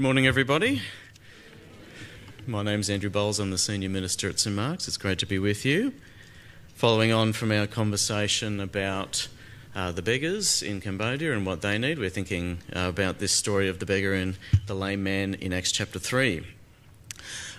Good 0.00 0.04
morning, 0.04 0.26
everybody. 0.26 0.80
My 2.46 2.62
name's 2.62 2.88
Andrew 2.88 3.10
Bowles. 3.10 3.38
I'm 3.38 3.50
the 3.50 3.58
Senior 3.58 3.90
Minister 3.90 4.30
at 4.30 4.40
St 4.40 4.56
Mark's. 4.56 4.88
It's 4.88 4.96
great 4.96 5.18
to 5.18 5.26
be 5.26 5.38
with 5.38 5.66
you. 5.66 5.92
Following 6.74 7.12
on 7.12 7.34
from 7.34 7.52
our 7.52 7.66
conversation 7.66 8.60
about 8.60 9.28
uh, 9.74 9.92
the 9.92 10.00
beggars 10.00 10.62
in 10.62 10.80
Cambodia 10.80 11.34
and 11.34 11.44
what 11.44 11.60
they 11.60 11.76
need, 11.76 11.98
we're 11.98 12.08
thinking 12.08 12.60
uh, 12.74 12.88
about 12.88 13.18
this 13.18 13.32
story 13.32 13.68
of 13.68 13.78
the 13.78 13.84
beggar 13.84 14.14
and 14.14 14.38
the 14.66 14.72
lame 14.72 15.02
man 15.02 15.34
in 15.34 15.52
Acts 15.52 15.70
chapter 15.70 15.98
3. 15.98 16.46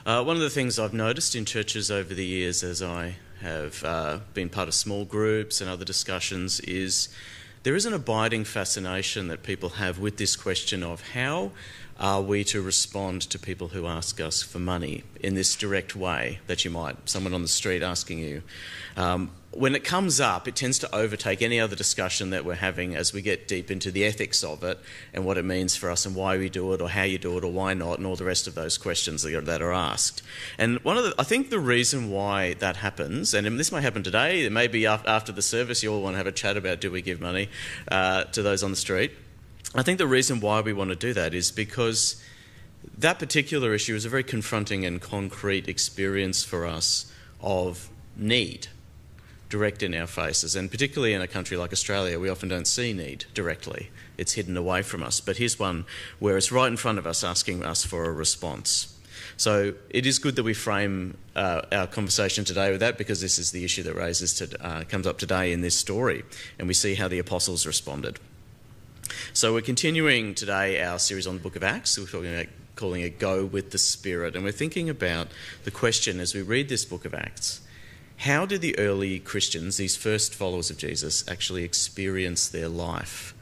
Uh, 0.04 0.23
one 0.23 0.35
of 0.35 0.41
the 0.41 0.49
things 0.49 0.80
I've 0.80 0.96
noticed 0.96 1.35
in 1.35 1.46
churches 1.46 1.91
over 1.91 2.16
the 2.16 2.26
years 2.26 2.63
as 2.63 2.82
I 2.82 3.18
have 3.41 3.84
uh, 3.84 4.18
been 4.34 4.49
part 4.49 4.68
of 4.68 4.73
small 4.73 5.05
groups 5.05 5.62
and 5.62 5.70
other 5.70 5.85
discussions 5.85 6.60
is 6.62 7.10
there 7.62 7.76
is 7.76 7.85
an 7.85 7.94
abiding 7.94 8.46
fascination 8.46 9.27
that 9.27 9.44
people 9.44 9.70
have 9.70 9.99
with 9.99 10.18
this 10.18 10.35
question 10.35 10.82
of 10.82 11.12
how 11.12 11.52
are 12.02 12.22
we 12.22 12.44
to 12.44 12.60
respond 12.64 13.22
to 13.22 13.38
people 13.38 13.70
who 13.70 13.86
ask 13.86 14.20
us 14.20 14.41
for 14.41 14.58
money 14.58 15.04
in 15.20 15.36
this 15.36 15.55
direct 15.55 15.96
way 15.96 16.40
that 16.48 16.66
you 16.66 16.72
might, 16.72 17.08
someone 17.08 17.32
on 17.32 17.44
the 17.44 17.48
street 17.48 17.84
asking 17.84 18.18
you? 18.18 18.41
Um, 18.98 19.30
when 19.52 19.76
it 19.76 19.84
comes 19.84 20.20
up, 20.20 20.48
it 20.48 20.55
tends 20.55 20.80
to 20.80 20.96
overtake 20.96 21.44
any 21.44 21.60
other 21.60 21.76
discussion 21.76 22.32
that 22.32 22.44
we're 22.44 22.55
having 22.55 22.96
as 22.96 23.14
we 23.14 23.22
get 23.22 23.48
deep 23.48 23.70
into 23.70 23.91
the 23.91 24.04
ethics 24.04 24.44
of 24.44 24.64
it 24.64 24.80
and 25.14 25.26
what 25.26 25.38
it 25.38 25.46
means 25.46 25.76
for 25.76 25.91
us 25.91 26.05
and 26.05 26.16
why 26.16 26.38
we 26.38 26.50
do 26.50 26.74
it 26.74 26.82
or 26.82 26.90
how 26.90 27.04
you 27.04 27.20
do 27.20 27.38
it 27.38 27.44
or 27.44 27.52
why 27.52 27.76
not 27.76 27.99
and 27.99 28.07
all 28.07 28.16
the 28.16 28.24
rest 28.24 28.48
of 28.48 28.55
those 28.55 28.79
questions 28.79 29.22
that 29.22 29.62
are, 29.62 29.72
asked. 29.72 30.24
And 30.57 30.79
one 30.84 30.98
of 30.98 31.04
the, 31.04 31.13
I 31.20 31.24
think 31.24 31.49
the 31.49 31.60
reason 31.60 32.10
why 32.10 32.55
that 32.55 32.77
happens, 32.77 33.34
and 33.34 33.60
this 33.60 33.72
may 33.72 33.82
happen 33.82 34.02
today, 34.02 34.44
it 34.44 34.52
may 34.52 34.68
be 34.68 34.88
after 34.88 35.32
the 35.32 35.41
service, 35.41 35.84
you 35.84 35.94
all 35.94 36.02
want 36.02 36.16
to 36.16 36.18
have 36.18 36.27
a 36.27 36.32
chat 36.32 36.57
about 36.57 36.82
do 36.82 36.90
we 36.90 37.02
give 37.02 37.22
money 37.22 37.49
uh, 37.90 38.24
to 38.26 38.41
those 38.41 38.63
on 38.63 38.72
the 38.72 38.77
street. 38.77 39.12
I 39.74 39.84
think 39.84 40.00
the 40.00 40.08
reason 40.08 40.41
why 40.41 40.60
we 40.60 40.74
want 40.74 40.90
to 40.90 40.98
do 40.98 41.14
that 41.14 41.34
is 41.34 41.50
because 41.50 42.22
that 42.98 43.20
particular 43.20 43.74
issue 43.74 43.96
is 43.96 44.04
a 44.04 44.10
very 44.10 44.24
confronting 44.24 44.86
and 44.86 45.00
concrete 45.00 45.70
experience 45.70 46.44
for 46.44 46.66
us 46.66 47.12
of 47.40 47.90
need 48.18 48.68
direct 49.48 49.84
in 49.84 49.94
our 49.94 50.08
faces. 50.08 50.55
And 50.55 50.70
particularly 50.70 51.13
in 51.13 51.22
a 51.22 51.28
country 51.28 51.58
like 51.58 51.72
Australia, 51.72 52.20
we 52.20 52.30
often 52.30 52.50
don't 52.50 52.68
see 52.68 52.91
need 52.94 53.26
directly, 53.34 53.90
it's 54.18 54.34
hidden 54.34 54.58
away 54.58 54.82
from 54.82 55.04
us. 55.04 55.22
But 55.22 55.38
here's 55.38 55.58
one 55.58 55.85
where 56.20 56.38
it's 56.38 56.52
right 56.52 56.68
in 56.68 56.78
front 56.78 56.98
of 56.98 57.08
us 57.08 57.24
asking 57.24 57.63
us 57.63 57.85
for 57.85 58.06
a 58.06 58.12
response. 58.12 58.98
So 59.38 59.74
it 59.90 60.06
is 60.06 60.20
good 60.20 60.35
that 60.35 60.44
we 60.44 60.54
frame 60.54 61.18
uh, 61.35 61.62
our 61.72 61.88
conversation 61.88 62.44
today 62.46 62.72
with 62.72 62.82
that 62.82 62.98
because 62.98 63.22
this 63.22 63.40
is 63.40 63.52
the 63.52 63.63
issue 63.63 63.84
that 63.84 63.96
raises 63.96 64.34
to, 64.35 64.66
uh, 64.66 64.84
comes 64.84 65.08
up 65.08 65.18
today 65.18 65.52
in 65.52 65.62
this 65.62 65.78
story, 65.78 66.24
and 66.59 66.68
we 66.68 66.74
see 66.74 66.96
how 66.96 67.08
the 67.08 67.19
apostles 67.19 67.66
responded. 67.66 68.19
So 69.34 69.53
we're 69.53 69.62
continuing 69.62 70.35
today 70.35 70.81
our 70.81 71.00
series 71.00 71.28
on 71.28 71.35
the 71.35 71.41
book 71.41 71.56
of 71.56 71.63
Acts. 71.63 71.97
We're 71.97 72.06
talking 72.06 72.34
about 72.34 72.47
calling 72.75 73.01
it 73.01 73.19
Go 73.19 73.45
with 73.45 73.72
the 73.72 73.78
Spirit. 73.78 74.35
And 74.35 74.44
we're 74.44 74.51
thinking 74.51 74.90
about 74.90 75.28
the 75.63 75.72
question 75.72 76.19
as 76.19 76.34
we 76.34 76.41
read 76.41 76.69
this 76.69 76.85
book 76.85 77.06
of 77.06 77.13
Acts 77.13 77.62
how 78.22 78.45
did 78.45 78.62
the 78.62 78.78
early 78.78 79.17
Christians, 79.17 79.78
these 79.78 79.95
first 79.95 80.35
followers 80.35 80.69
of 80.69 80.78
Jesus, 80.78 81.28
actually 81.28 81.63
experience 81.63 82.47
their 82.47 82.69
life 82.69 83.34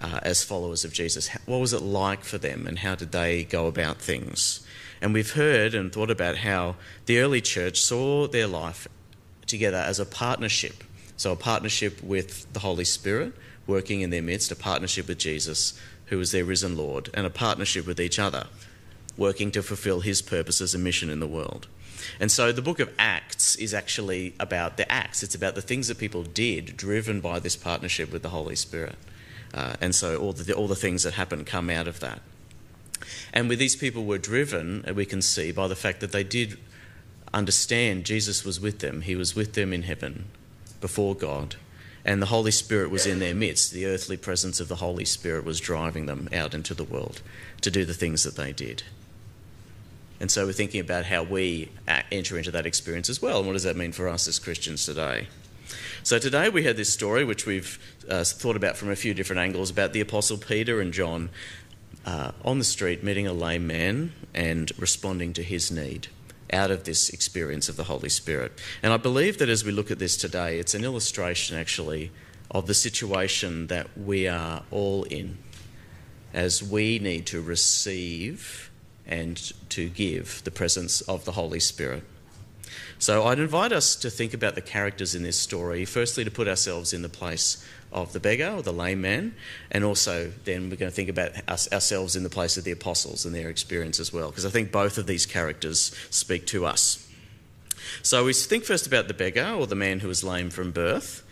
uh, 0.00 0.20
as 0.22 0.44
followers 0.44 0.84
of 0.84 0.92
Jesus? 0.92 1.28
What 1.46 1.58
was 1.58 1.72
it 1.72 1.82
like 1.82 2.22
for 2.22 2.38
them 2.38 2.68
and 2.68 2.78
how 2.78 2.94
did 2.94 3.10
they 3.10 3.42
go 3.42 3.66
about 3.66 3.98
things? 3.98 4.64
And 5.02 5.12
we've 5.12 5.32
heard 5.32 5.74
and 5.74 5.92
thought 5.92 6.12
about 6.12 6.36
how 6.36 6.76
the 7.06 7.18
early 7.18 7.40
church 7.40 7.80
saw 7.80 8.28
their 8.28 8.46
life 8.46 8.86
together 9.46 9.78
as 9.78 9.98
a 9.98 10.06
partnership. 10.06 10.84
So, 11.16 11.32
a 11.32 11.36
partnership 11.36 12.00
with 12.00 12.52
the 12.52 12.60
Holy 12.60 12.84
Spirit 12.84 13.34
working 13.70 14.02
in 14.02 14.10
their 14.10 14.20
midst, 14.20 14.50
a 14.50 14.56
partnership 14.56 15.08
with 15.08 15.18
Jesus, 15.18 15.80
who 16.06 16.20
is 16.20 16.32
their 16.32 16.44
risen 16.44 16.76
Lord, 16.76 17.08
and 17.14 17.24
a 17.24 17.30
partnership 17.30 17.86
with 17.86 18.00
each 18.00 18.18
other, 18.18 18.48
working 19.16 19.50
to 19.52 19.62
fulfill 19.62 20.00
his 20.00 20.20
purposes 20.20 20.74
and 20.74 20.84
mission 20.84 21.08
in 21.08 21.20
the 21.20 21.26
world. 21.26 21.68
And 22.18 22.30
so 22.30 22.52
the 22.52 22.62
book 22.62 22.80
of 22.80 22.92
Acts 22.98 23.56
is 23.56 23.72
actually 23.72 24.34
about 24.40 24.76
the 24.76 24.90
acts, 24.90 25.22
it's 25.22 25.34
about 25.34 25.54
the 25.54 25.62
things 25.62 25.88
that 25.88 25.98
people 25.98 26.24
did 26.24 26.76
driven 26.76 27.20
by 27.20 27.38
this 27.38 27.56
partnership 27.56 28.12
with 28.12 28.22
the 28.22 28.30
Holy 28.30 28.56
Spirit. 28.56 28.96
Uh, 29.54 29.74
and 29.80 29.94
so 29.94 30.16
all 30.16 30.32
the, 30.32 30.52
all 30.52 30.68
the 30.68 30.76
things 30.76 31.02
that 31.02 31.14
happen 31.14 31.44
come 31.44 31.70
out 31.70 31.88
of 31.88 32.00
that. 32.00 32.20
And 33.32 33.48
with 33.48 33.58
these 33.58 33.76
people 33.76 34.04
were 34.04 34.18
driven, 34.18 34.84
we 34.94 35.06
can 35.06 35.22
see, 35.22 35.52
by 35.52 35.68
the 35.68 35.76
fact 35.76 36.00
that 36.00 36.12
they 36.12 36.24
did 36.24 36.58
understand 37.32 38.04
Jesus 38.04 38.44
was 38.44 38.60
with 38.60 38.80
them. 38.80 39.02
He 39.02 39.16
was 39.16 39.34
with 39.36 39.54
them 39.54 39.72
in 39.72 39.82
heaven 39.82 40.26
before 40.80 41.14
God 41.14 41.56
and 42.04 42.20
the 42.20 42.26
Holy 42.26 42.50
Spirit 42.50 42.90
was 42.90 43.06
in 43.06 43.18
their 43.18 43.34
midst. 43.34 43.72
The 43.72 43.86
earthly 43.86 44.16
presence 44.16 44.60
of 44.60 44.68
the 44.68 44.76
Holy 44.76 45.04
Spirit 45.04 45.44
was 45.44 45.60
driving 45.60 46.06
them 46.06 46.28
out 46.32 46.54
into 46.54 46.74
the 46.74 46.84
world 46.84 47.20
to 47.60 47.70
do 47.70 47.84
the 47.84 47.94
things 47.94 48.22
that 48.22 48.36
they 48.36 48.52
did. 48.52 48.82
And 50.18 50.30
so 50.30 50.46
we're 50.46 50.52
thinking 50.52 50.80
about 50.80 51.06
how 51.06 51.22
we 51.22 51.70
enter 52.10 52.36
into 52.36 52.50
that 52.50 52.66
experience 52.66 53.08
as 53.08 53.22
well, 53.22 53.38
and 53.38 53.46
what 53.46 53.54
does 53.54 53.62
that 53.62 53.76
mean 53.76 53.92
for 53.92 54.08
us 54.08 54.28
as 54.28 54.38
Christians 54.38 54.84
today? 54.84 55.28
So 56.02 56.18
today 56.18 56.48
we 56.48 56.64
had 56.64 56.76
this 56.76 56.92
story 56.92 57.24
which 57.24 57.46
we've 57.46 57.78
uh, 58.08 58.24
thought 58.24 58.56
about 58.56 58.76
from 58.76 58.90
a 58.90 58.96
few 58.96 59.14
different 59.14 59.40
angles 59.40 59.70
about 59.70 59.92
the 59.92 60.00
Apostle 60.00 60.38
Peter 60.38 60.80
and 60.80 60.92
John 60.92 61.30
uh, 62.04 62.32
on 62.44 62.58
the 62.58 62.64
street 62.64 63.04
meeting 63.04 63.26
a 63.26 63.32
lame 63.32 63.66
man 63.66 64.12
and 64.34 64.72
responding 64.78 65.32
to 65.34 65.42
his 65.42 65.70
need 65.70 66.08
out 66.52 66.70
of 66.70 66.84
this 66.84 67.10
experience 67.10 67.68
of 67.68 67.76
the 67.76 67.84
Holy 67.84 68.08
Spirit. 68.08 68.52
And 68.82 68.92
I 68.92 68.96
believe 68.96 69.38
that 69.38 69.48
as 69.48 69.64
we 69.64 69.72
look 69.72 69.90
at 69.90 69.98
this 69.98 70.16
today, 70.16 70.58
it's 70.58 70.74
an 70.74 70.84
illustration 70.84 71.56
actually 71.56 72.10
of 72.50 72.66
the 72.66 72.74
situation 72.74 73.68
that 73.68 73.96
we 73.96 74.26
are 74.26 74.62
all 74.70 75.04
in 75.04 75.38
as 76.32 76.62
we 76.62 76.98
need 76.98 77.26
to 77.26 77.40
receive 77.40 78.70
and 79.06 79.52
to 79.70 79.88
give 79.88 80.42
the 80.44 80.50
presence 80.50 81.00
of 81.02 81.24
the 81.24 81.32
Holy 81.32 81.60
Spirit. 81.60 82.04
So 82.98 83.24
I'd 83.24 83.38
invite 83.38 83.72
us 83.72 83.96
to 83.96 84.10
think 84.10 84.34
about 84.34 84.54
the 84.54 84.60
characters 84.60 85.14
in 85.14 85.22
this 85.22 85.38
story, 85.38 85.84
firstly, 85.84 86.24
to 86.24 86.30
put 86.30 86.46
ourselves 86.46 86.92
in 86.92 87.02
the 87.02 87.08
place 87.08 87.64
of 87.92 88.12
the 88.12 88.20
beggar 88.20 88.50
or 88.56 88.62
the 88.62 88.72
lame 88.72 89.00
man, 89.00 89.34
and 89.70 89.84
also 89.84 90.32
then 90.44 90.70
we're 90.70 90.76
going 90.76 90.90
to 90.90 90.94
think 90.94 91.08
about 91.08 91.32
us, 91.48 91.70
ourselves 91.72 92.16
in 92.16 92.22
the 92.22 92.30
place 92.30 92.56
of 92.56 92.64
the 92.64 92.70
apostles 92.70 93.24
and 93.24 93.34
their 93.34 93.48
experience 93.48 93.98
as 93.98 94.12
well, 94.12 94.30
because 94.30 94.46
I 94.46 94.50
think 94.50 94.70
both 94.70 94.98
of 94.98 95.06
these 95.06 95.26
characters 95.26 95.94
speak 96.10 96.46
to 96.48 96.66
us. 96.66 97.06
So 98.02 98.24
we 98.24 98.32
think 98.32 98.64
first 98.64 98.86
about 98.86 99.08
the 99.08 99.14
beggar 99.14 99.54
or 99.58 99.66
the 99.66 99.74
man 99.74 100.00
who 100.00 100.08
was 100.08 100.22
lame 100.22 100.50
from 100.50 100.70
birth. 100.70 101.24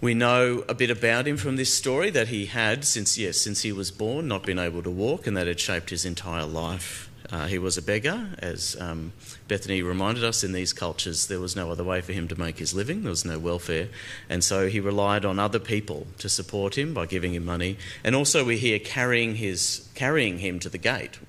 We 0.00 0.14
know 0.14 0.64
a 0.68 0.74
bit 0.74 0.90
about 0.90 1.28
him 1.28 1.36
from 1.36 1.56
this 1.56 1.74
story 1.74 2.08
that 2.10 2.28
he 2.28 2.46
had 2.46 2.84
since 2.86 3.18
yes, 3.18 3.38
since 3.38 3.62
he 3.62 3.72
was 3.72 3.90
born, 3.90 4.28
not 4.28 4.44
been 4.44 4.58
able 4.58 4.82
to 4.82 4.90
walk, 4.90 5.26
and 5.26 5.36
that 5.36 5.46
had 5.46 5.60
shaped 5.60 5.90
his 5.90 6.06
entire 6.06 6.46
life. 6.46 7.09
Uh, 7.30 7.46
he 7.46 7.58
was 7.58 7.78
a 7.78 7.82
beggar, 7.82 8.30
as 8.38 8.76
um, 8.80 9.12
Bethany 9.46 9.82
reminded 9.82 10.24
us. 10.24 10.42
In 10.42 10.52
these 10.52 10.72
cultures, 10.72 11.28
there 11.28 11.38
was 11.38 11.54
no 11.54 11.70
other 11.70 11.84
way 11.84 12.00
for 12.00 12.12
him 12.12 12.26
to 12.28 12.38
make 12.38 12.58
his 12.58 12.74
living. 12.74 13.02
There 13.02 13.10
was 13.10 13.24
no 13.24 13.38
welfare, 13.38 13.88
and 14.28 14.42
so 14.42 14.68
he 14.68 14.80
relied 14.80 15.24
on 15.24 15.38
other 15.38 15.60
people 15.60 16.08
to 16.18 16.28
support 16.28 16.76
him 16.76 16.92
by 16.92 17.06
giving 17.06 17.32
him 17.34 17.44
money. 17.44 17.76
And 18.02 18.16
also, 18.16 18.44
we 18.44 18.56
hear 18.56 18.80
carrying 18.80 19.36
his 19.36 19.88
carrying 19.94 20.38
him 20.38 20.58
to 20.60 20.68
the 20.68 20.78
gate. 20.78 21.20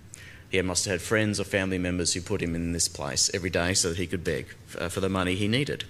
He 0.50 0.62
must 0.62 0.86
have 0.86 0.94
had 0.94 1.02
friends 1.02 1.40
or 1.40 1.46
family 1.46 1.78
members 1.78 2.14
who 2.14 2.22
put 2.22 2.42
him 2.42 2.56
in 2.56 2.74
this 2.74 2.90
place 2.90 3.32
every 3.34 3.50
day 3.50 3.74
so 3.74 3.90
that 3.90 3.98
he 3.98 4.08
could 4.08 4.24
beg 4.24 4.48
uh, 4.78 4.90
for 4.90 5.00
the 5.00 5.08
money 5.08 5.36
he 5.36 5.48
needed. 5.48 5.86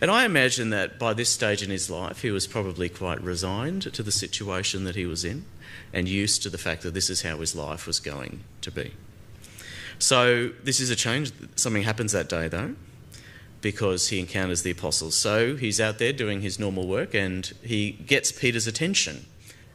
And 0.00 0.10
I 0.10 0.24
imagine 0.24 0.70
that 0.70 0.98
by 0.98 1.14
this 1.14 1.28
stage 1.28 1.62
in 1.62 1.70
his 1.70 1.88
life, 1.88 2.22
he 2.22 2.32
was 2.32 2.48
probably 2.48 2.88
quite 2.88 3.22
resigned 3.22 3.82
to 3.94 4.02
the 4.02 4.10
situation 4.10 4.82
that 4.84 4.96
he 4.96 5.06
was 5.06 5.24
in 5.24 5.44
and 5.92 6.08
used 6.08 6.42
to 6.42 6.50
the 6.50 6.58
fact 6.58 6.82
that 6.82 6.94
this 6.94 7.10
is 7.10 7.22
how 7.22 7.38
his 7.38 7.54
life 7.54 7.86
was 7.86 8.00
going 8.00 8.42
to 8.62 8.72
be. 8.72 8.92
So 9.98 10.48
this 10.64 10.80
is 10.80 10.90
a 10.90 10.96
change. 10.96 11.32
Something 11.56 11.82
happens 11.82 12.12
that 12.12 12.28
day, 12.28 12.48
though, 12.48 12.74
because 13.60 14.08
he 14.08 14.18
encounters 14.18 14.62
the 14.62 14.70
apostles. 14.70 15.14
So 15.14 15.56
he's 15.56 15.80
out 15.80 15.98
there 15.98 16.12
doing 16.12 16.40
his 16.40 16.58
normal 16.58 16.86
work 16.86 17.14
and 17.14 17.50
he 17.62 17.92
gets 17.92 18.32
Peter's 18.32 18.66
attention. 18.66 19.26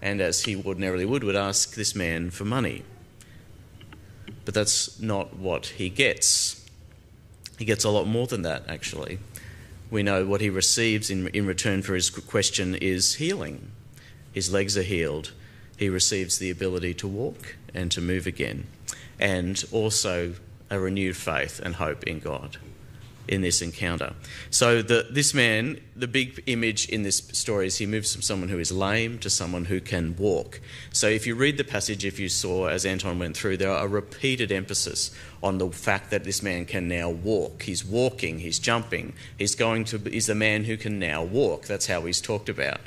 And 0.01 0.21
as 0.21 0.43
he 0.43 0.55
ordinarily 0.55 1.05
would, 1.05 1.23
would 1.23 1.35
ask 1.35 1.75
this 1.75 1.95
man 1.95 2.29
for 2.29 2.45
money. 2.45 2.83
But 4.45 4.53
that's 4.53 4.99
not 4.99 5.35
what 5.37 5.67
he 5.67 5.89
gets. 5.89 6.65
He 7.57 7.65
gets 7.65 7.83
a 7.83 7.89
lot 7.89 8.05
more 8.05 8.27
than 8.27 8.43
that, 8.43 8.63
actually. 8.69 9.19
We 9.89 10.03
know 10.03 10.25
what 10.25 10.41
he 10.41 10.49
receives 10.49 11.09
in, 11.09 11.27
in 11.29 11.45
return 11.45 11.81
for 11.81 11.95
his 11.95 12.09
question 12.09 12.75
is 12.75 13.15
healing. 13.15 13.71
His 14.31 14.51
legs 14.51 14.77
are 14.77 14.83
healed. 14.83 15.31
He 15.77 15.89
receives 15.89 16.39
the 16.39 16.49
ability 16.49 16.93
to 16.95 17.07
walk 17.07 17.55
and 17.73 17.91
to 17.91 18.01
move 18.01 18.27
again 18.27 18.65
and 19.19 19.63
also 19.71 20.33
a 20.69 20.79
renewed 20.79 21.15
faith 21.15 21.61
and 21.63 21.75
hope 21.75 22.03
in 22.03 22.19
God 22.19 22.57
in 23.27 23.41
this 23.41 23.61
encounter. 23.61 24.13
So 24.49 24.81
the, 24.81 25.07
this 25.09 25.33
man, 25.33 25.79
the 25.95 26.07
big 26.07 26.43
image 26.45 26.87
in 26.89 27.03
this 27.03 27.17
story 27.17 27.67
is 27.67 27.77
he 27.77 27.85
moves 27.85 28.13
from 28.13 28.21
someone 28.21 28.49
who 28.49 28.59
is 28.59 28.71
lame 28.71 29.19
to 29.19 29.29
someone 29.29 29.65
who 29.65 29.81
can 29.81 30.15
walk. 30.17 30.61
So 30.91 31.07
if 31.07 31.27
you 31.27 31.35
read 31.35 31.57
the 31.57 31.63
passage, 31.63 32.05
if 32.05 32.19
you 32.19 32.29
saw 32.29 32.67
as 32.67 32.85
Anton 32.85 33.19
went 33.19 33.35
through, 33.35 33.57
there 33.57 33.71
are 33.71 33.85
a 33.85 33.87
repeated 33.87 34.51
emphasis 34.51 35.11
on 35.43 35.57
the 35.59 35.69
fact 35.69 36.09
that 36.11 36.23
this 36.23 36.41
man 36.41 36.65
can 36.65 36.87
now 36.87 37.09
walk. 37.09 37.63
He's 37.63 37.85
walking, 37.85 38.39
he's 38.39 38.59
jumping, 38.59 39.13
he's 39.37 39.55
going 39.55 39.85
to 39.85 39.97
he's 39.99 40.25
the 40.25 40.35
man 40.35 40.63
who 40.63 40.77
can 40.77 40.99
now 40.99 41.23
walk. 41.23 41.65
That's 41.65 41.85
how 41.85 42.01
he's 42.01 42.21
talked 42.21 42.49
about. 42.49 42.79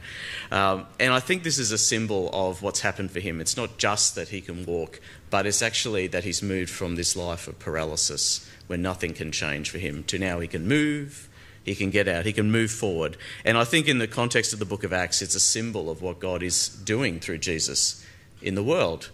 Um, 0.51 0.87
and 0.99 1.13
I 1.13 1.21
think 1.21 1.43
this 1.43 1.59
is 1.59 1.71
a 1.71 1.79
symbol 1.79 2.29
of 2.33 2.63
what's 2.63 2.81
happened 2.81 3.11
for 3.13 3.21
him. 3.21 3.41
It's 3.41 3.57
not 3.57 3.79
just 3.79 4.15
that 4.17 4.29
he 4.29 4.41
can 4.41 4.65
walk, 4.67 5.01
but 5.31 5.47
it's 5.47 5.62
actually 5.62 6.09
that 6.09 6.25
he's 6.25 6.43
moved 6.43 6.71
from 6.71 6.97
this 6.97 7.17
life 7.17 7.47
of 7.49 7.59
paralysis 7.59 8.49
where 8.67 8.79
nothing 8.79 9.15
can 9.15 9.32
change 9.32 9.71
for 9.71 9.79
him 9.79 10.03
to 10.05 10.19
now 10.19 10.41
he 10.41 10.49
can 10.49 10.67
move, 10.67 11.29
he 11.65 11.75
can 11.75 11.91
get 11.91 12.09
out, 12.09 12.27
he 12.27 12.32
can 12.32 12.50
move 12.50 12.71
forward. 12.71 13.17
And 13.44 13.56
I 13.56 13.65
think 13.65 13.88
in 13.88 13.99
the 13.99 14.09
context 14.09 14.53
of 14.53 14.59
the 14.59 14.65
book 14.65 14.85
of 14.85 14.93
Acts, 14.93 15.23
it's 15.23 15.35
a 15.35 15.41
symbol 15.41 15.91
of 15.91 16.03
what 16.03 16.21
God 16.21 16.43
is 16.43 16.69
doing 16.69 17.21
through 17.21 17.38
Jesus 17.38 18.05
in 18.43 18.55
the 18.55 18.62
world. 18.62 19.11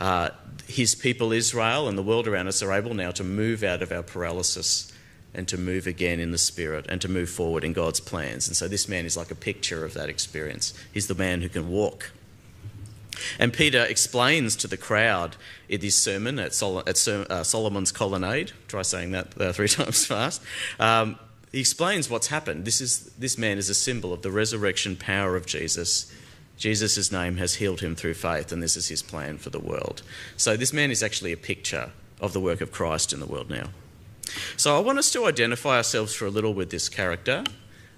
Uh, 0.00 0.30
his 0.66 0.94
people, 0.94 1.32
Israel, 1.32 1.88
and 1.88 1.98
the 1.98 2.02
world 2.02 2.28
around 2.28 2.46
us 2.46 2.62
are 2.62 2.72
able 2.72 2.94
now 2.94 3.10
to 3.10 3.24
move 3.24 3.62
out 3.62 3.82
of 3.82 3.90
our 3.90 4.02
paralysis 4.02 4.92
and 5.34 5.46
to 5.48 5.58
move 5.58 5.86
again 5.86 6.20
in 6.20 6.30
the 6.30 6.38
Spirit 6.38 6.86
and 6.88 7.00
to 7.00 7.08
move 7.08 7.28
forward 7.28 7.64
in 7.64 7.72
God's 7.72 8.00
plans. 8.00 8.46
And 8.46 8.56
so 8.56 8.68
this 8.68 8.88
man 8.88 9.04
is 9.04 9.16
like 9.16 9.30
a 9.30 9.34
picture 9.34 9.84
of 9.84 9.94
that 9.94 10.08
experience. 10.08 10.72
He's 10.92 11.08
the 11.08 11.14
man 11.14 11.42
who 11.42 11.48
can 11.48 11.68
walk 11.68 12.12
and 13.38 13.52
Peter 13.52 13.82
explains 13.84 14.56
to 14.56 14.68
the 14.68 14.76
crowd 14.76 15.36
in 15.68 15.80
this 15.80 15.96
sermon 15.96 16.38
at, 16.38 16.54
Sol- 16.54 16.80
at 16.80 17.08
uh, 17.08 17.42
Solomon's 17.44 17.92
Colonnade, 17.92 18.52
try 18.68 18.82
saying 18.82 19.12
that 19.12 19.40
uh, 19.40 19.52
three 19.52 19.68
times 19.68 20.06
fast. 20.06 20.42
Um, 20.78 21.18
he 21.52 21.60
explains 21.60 22.10
what's 22.10 22.26
happened. 22.26 22.64
This, 22.64 22.80
is, 22.80 23.10
this 23.18 23.38
man 23.38 23.58
is 23.58 23.70
a 23.70 23.74
symbol 23.74 24.12
of 24.12 24.22
the 24.22 24.30
resurrection 24.30 24.96
power 24.96 25.36
of 25.36 25.46
Jesus. 25.46 26.12
Jesus' 26.56 27.10
name 27.12 27.36
has 27.36 27.54
healed 27.54 27.80
him 27.80 27.94
through 27.94 28.14
faith, 28.14 28.52
and 28.52 28.62
this 28.62 28.76
is 28.76 28.88
his 28.88 29.02
plan 29.02 29.38
for 29.38 29.50
the 29.50 29.60
world. 29.60 30.02
So, 30.36 30.56
this 30.56 30.72
man 30.72 30.90
is 30.90 31.02
actually 31.02 31.32
a 31.32 31.36
picture 31.36 31.90
of 32.20 32.32
the 32.32 32.40
work 32.40 32.60
of 32.60 32.72
Christ 32.72 33.12
in 33.12 33.20
the 33.20 33.26
world 33.26 33.48
now. 33.48 33.68
So, 34.56 34.76
I 34.76 34.80
want 34.80 34.98
us 34.98 35.10
to 35.12 35.24
identify 35.26 35.76
ourselves 35.76 36.14
for 36.14 36.26
a 36.26 36.30
little 36.30 36.52
with 36.52 36.70
this 36.70 36.88
character 36.88 37.44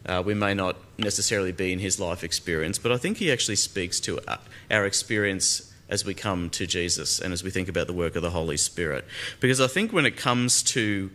uh, 0.07 0.23
we 0.25 0.35
may 0.35 0.55
not 0.55 0.77
necessarily 0.99 1.53
be 1.53 1.73
in 1.73 1.79
his 1.79 2.01
life 2.01 2.25
experience, 2.25 2.79
but 2.79 2.93
I 2.93 2.97
think 2.97 3.19
he 3.19 3.31
actually 3.31 3.57
speaks 3.57 4.01
to 4.01 4.19
uh, 4.27 4.39
our 4.71 4.87
experience 4.87 5.73
as 5.89 6.05
we 6.05 6.15
come 6.15 6.49
to 6.51 6.67
Jesus 6.67 7.21
and 7.21 7.33
as 7.33 7.43
we 7.43 7.51
think 7.51 7.69
about 7.69 7.87
the 7.87 7.93
work 7.93 8.17
of 8.17 8.23
the 8.23 8.31
Holy 8.31 8.57
Spirit. 8.57 9.05
Because 9.41 9.61
I 9.61 9.67
think 9.67 9.93
when 9.93 10.07
it 10.07 10.17
comes 10.17 10.63
to 10.63 11.11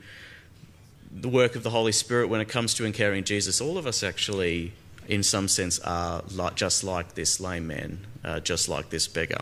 the 1.11 1.29
work 1.29 1.55
of 1.55 1.63
the 1.63 1.69
Holy 1.69 1.93
Spirit, 1.93 2.27
when 2.27 2.41
it 2.41 2.49
comes 2.49 2.73
to 2.75 2.85
encountering 2.85 3.23
Jesus, 3.23 3.61
all 3.61 3.77
of 3.77 3.87
us 3.87 4.03
actually, 4.03 4.73
in 5.07 5.23
some 5.23 5.47
sense, 5.47 5.79
are 5.79 6.23
like, 6.33 6.55
just 6.55 6.83
like 6.83 7.15
this 7.15 7.39
lame 7.39 7.67
man, 7.67 8.05
uh, 8.23 8.41
just 8.41 8.67
like 8.67 8.89
this 8.89 9.07
beggar. 9.07 9.41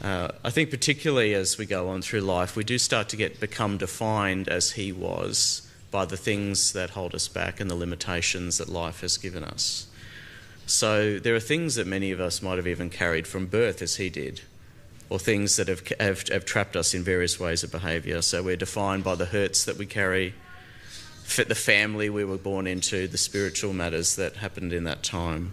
Uh, 0.00 0.28
I 0.44 0.50
think 0.50 0.70
particularly 0.70 1.34
as 1.34 1.58
we 1.58 1.66
go 1.66 1.88
on 1.88 2.02
through 2.02 2.22
life, 2.22 2.56
we 2.56 2.64
do 2.64 2.78
start 2.78 3.08
to 3.10 3.16
get 3.16 3.40
become 3.40 3.76
defined 3.76 4.48
as 4.48 4.72
he 4.72 4.92
was 4.92 5.68
by 5.92 6.06
the 6.06 6.16
things 6.16 6.72
that 6.72 6.90
hold 6.90 7.14
us 7.14 7.28
back 7.28 7.60
and 7.60 7.70
the 7.70 7.76
limitations 7.76 8.58
that 8.58 8.68
life 8.68 9.02
has 9.02 9.18
given 9.18 9.44
us. 9.44 9.86
So 10.66 11.18
there 11.18 11.34
are 11.36 11.40
things 11.40 11.74
that 11.74 11.86
many 11.86 12.10
of 12.10 12.20
us 12.20 12.42
might 12.42 12.56
have 12.56 12.66
even 12.66 12.88
carried 12.88 13.26
from 13.26 13.46
birth, 13.46 13.82
as 13.82 13.96
he 13.96 14.08
did, 14.08 14.40
or 15.10 15.18
things 15.18 15.56
that 15.56 15.68
have, 15.68 15.86
have, 16.00 16.26
have 16.28 16.44
trapped 16.46 16.76
us 16.76 16.94
in 16.94 17.02
various 17.02 17.38
ways 17.38 17.62
of 17.62 17.70
behaviour. 17.70 18.22
So 18.22 18.42
we're 18.42 18.56
defined 18.56 19.04
by 19.04 19.14
the 19.14 19.26
hurts 19.26 19.66
that 19.66 19.76
we 19.76 19.84
carry, 19.84 20.34
the 21.36 21.54
family 21.54 22.08
we 22.08 22.24
were 22.24 22.38
born 22.38 22.66
into, 22.66 23.06
the 23.06 23.18
spiritual 23.18 23.74
matters 23.74 24.16
that 24.16 24.36
happened 24.36 24.72
in 24.72 24.84
that 24.84 25.02
time, 25.02 25.52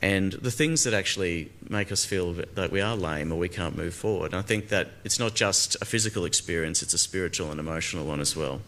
and 0.00 0.32
the 0.32 0.50
things 0.50 0.84
that 0.84 0.94
actually 0.94 1.50
make 1.68 1.90
us 1.90 2.04
feel 2.04 2.32
that 2.32 2.70
we 2.70 2.80
are 2.80 2.96
lame 2.96 3.32
or 3.32 3.38
we 3.38 3.48
can't 3.48 3.76
move 3.76 3.94
forward. 3.94 4.32
And 4.32 4.38
I 4.38 4.42
think 4.42 4.68
that 4.68 4.90
it's 5.04 5.18
not 5.18 5.34
just 5.34 5.76
a 5.82 5.84
physical 5.84 6.24
experience, 6.24 6.82
it's 6.82 6.94
a 6.94 6.98
spiritual 6.98 7.50
and 7.50 7.58
emotional 7.58 8.06
one 8.06 8.20
as 8.20 8.36
well. 8.36 8.60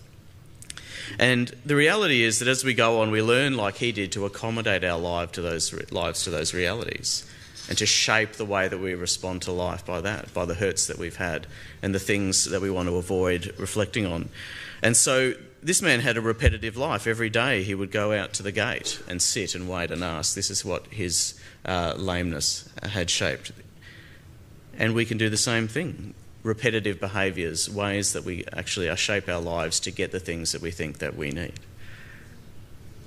And 1.19 1.49
the 1.65 1.77
reality 1.77 2.23
is 2.23 2.39
that 2.39 2.49
as 2.49 2.65
we 2.65 2.75
go 2.75 3.01
on, 3.01 3.11
we 3.11 3.23
learn, 3.23 3.57
like 3.57 3.77
he 3.77 3.93
did, 3.93 4.13
to 4.13 4.27
accommodate 4.27 4.85
our 4.85 4.99
life 4.99 5.33
to 5.33 5.43
those 5.43 5.73
lives 5.91 6.25
to 6.25 6.31
those 6.31 6.55
realities, 6.55 7.25
and 7.69 7.79
to 7.79 7.87
shape 7.87 8.33
the 8.33 8.45
way 8.45 8.69
that 8.69 8.79
we 8.79 8.95
respond 8.95 9.43
to 9.43 9.53
life 9.53 9.87
by 9.87 10.01
that, 10.01 10.33
by 10.35 10.45
the 10.45 10.55
hurts 10.55 10.87
that 10.87 10.99
we've 10.99 11.17
had, 11.17 11.47
and 11.83 11.95
the 11.95 12.01
things 12.01 12.47
that 12.47 12.61
we 12.61 12.71
want 12.71 12.89
to 12.89 12.97
avoid 12.97 13.55
reflecting 13.59 14.07
on. 14.07 14.29
And 14.83 14.97
so 14.97 15.35
this 15.63 15.81
man 15.81 16.01
had 16.01 16.17
a 16.17 16.21
repetitive 16.21 16.77
life. 16.77 17.07
Every 17.07 17.31
day 17.31 17.63
he 17.63 17.75
would 17.75 17.93
go 17.93 18.13
out 18.13 18.33
to 18.35 18.43
the 18.43 18.53
gate 18.53 19.01
and 19.09 19.23
sit 19.23 19.55
and 19.55 19.69
wait 19.69 19.91
and 19.93 20.03
ask. 20.03 20.35
This 20.35 20.51
is 20.51 20.65
what 20.65 20.87
his 20.89 21.39
uh, 21.65 21.95
lameness 21.97 22.69
had 22.83 23.09
shaped. 23.09 23.53
And 24.77 24.95
we 24.95 25.05
can 25.05 25.19
do 25.19 25.29
the 25.29 25.37
same 25.37 25.69
thing 25.69 26.15
repetitive 26.43 26.99
behaviours, 26.99 27.71
ways 27.71 28.13
that 28.13 28.25
we 28.25 28.45
actually 28.53 28.89
uh, 28.89 28.95
shape 28.95 29.29
our 29.29 29.41
lives 29.41 29.79
to 29.81 29.91
get 29.91 30.11
the 30.11 30.21
things 30.21 30.53
that 30.53 30.61
we 30.61 30.71
think 30.71 30.99
that 30.99 31.17
we 31.17 31.31
need. 31.31 31.55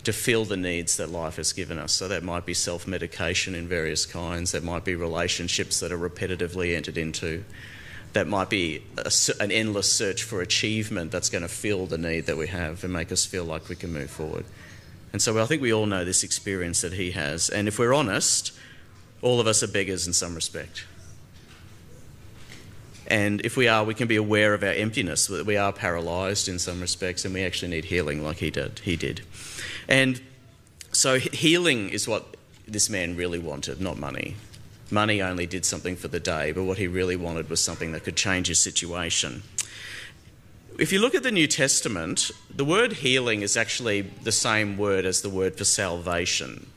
To 0.06 0.14
fill 0.14 0.46
the 0.46 0.58
needs 0.58 0.98
that 0.98 1.10
life 1.10 1.38
has 1.38 1.52
given 1.52 1.80
us. 1.80 1.92
So 1.92 2.08
that 2.08 2.24
might 2.24 2.46
be 2.46 2.54
self 2.54 2.88
medication 2.88 3.56
in 3.56 3.68
various 3.68 4.06
kinds, 4.06 4.52
that 4.52 4.64
might 4.64 4.86
be 4.86 4.96
relationships 4.96 5.80
that 5.80 5.92
are 5.92 5.98
repetitively 5.98 6.76
entered 6.76 6.98
into, 6.98 7.44
that 8.14 8.28
might 8.28 8.50
be 8.50 8.84
a, 8.98 9.12
an 9.42 9.52
endless 9.52 9.92
search 9.92 10.24
for 10.24 10.42
achievement 10.42 11.12
that's 11.12 11.30
going 11.30 11.42
to 11.42 11.48
fill 11.50 11.86
the 11.86 11.98
need 11.98 12.28
that 12.28 12.38
we 12.38 12.48
have 12.48 12.84
and 12.84 12.94
make 12.94 13.12
us 13.12 13.26
feel 13.26 13.44
like 13.44 13.68
we 13.68 13.76
can 13.76 13.92
move 13.92 14.10
forward. 14.10 14.46
And 15.12 15.22
so 15.22 15.42
I 15.42 15.46
think 15.46 15.62
we 15.62 15.74
all 15.74 15.86
know 15.86 16.06
this 16.06 16.24
experience 16.24 16.82
that 16.82 16.94
he 16.94 17.12
has. 17.12 17.50
And 17.50 17.68
if 17.68 17.80
we're 17.80 17.94
honest, 17.94 18.52
all 19.22 19.40
of 19.40 19.48
us 19.48 19.64
are 19.64 19.68
beggars 19.68 20.08
in 20.08 20.14
some 20.14 20.36
respect. 20.36 20.86
And 23.08 23.42
if 23.42 23.56
we 23.56 23.68
are, 23.68 23.84
we 23.84 23.94
can 23.94 24.08
be 24.08 24.16
aware 24.16 24.54
of 24.54 24.64
our 24.64 24.72
emptiness, 24.72 25.28
that 25.28 25.46
we 25.46 25.58
are 25.58 25.72
paralysed 25.72 26.48
in 26.48 26.60
some 26.60 26.82
respects 26.82 27.26
and 27.26 27.34
we 27.34 27.44
actually 27.44 27.70
need 27.70 27.86
healing 27.86 28.24
like 28.24 28.38
he 28.38 28.50
did. 28.50 28.80
He 28.80 28.96
did. 28.96 29.22
And 29.88 30.22
so 30.92 31.20
healing 31.20 31.90
is 31.90 32.08
what 32.08 32.36
this 32.68 32.90
man 32.90 33.16
really 33.16 33.40
wanted, 33.40 33.80
not 33.80 33.98
money. 33.98 34.36
Money 34.90 35.22
only 35.22 35.46
did 35.46 35.66
something 35.66 35.96
for 35.96 36.08
the 36.08 36.20
day, 36.20 36.52
but 36.52 36.64
what 36.64 36.78
he 36.78 36.88
really 36.88 37.16
wanted 37.16 37.50
was 37.50 37.60
something 37.60 37.92
that 37.92 38.04
could 38.04 38.16
change 38.16 38.48
his 38.48 38.60
situation. 38.60 39.44
If 40.78 40.92
you 40.92 41.00
look 41.00 41.16
at 41.16 41.24
the 41.24 41.32
New 41.32 41.48
Testament, 41.48 42.32
the 42.54 42.66
word 42.66 42.94
healing 42.94 43.42
is 43.42 43.56
actually 43.56 44.02
the 44.02 44.32
same 44.32 44.78
word 44.78 45.06
as 45.06 45.22
the 45.22 45.30
word 45.30 45.58
for 45.58 45.64
salvation 45.64 46.68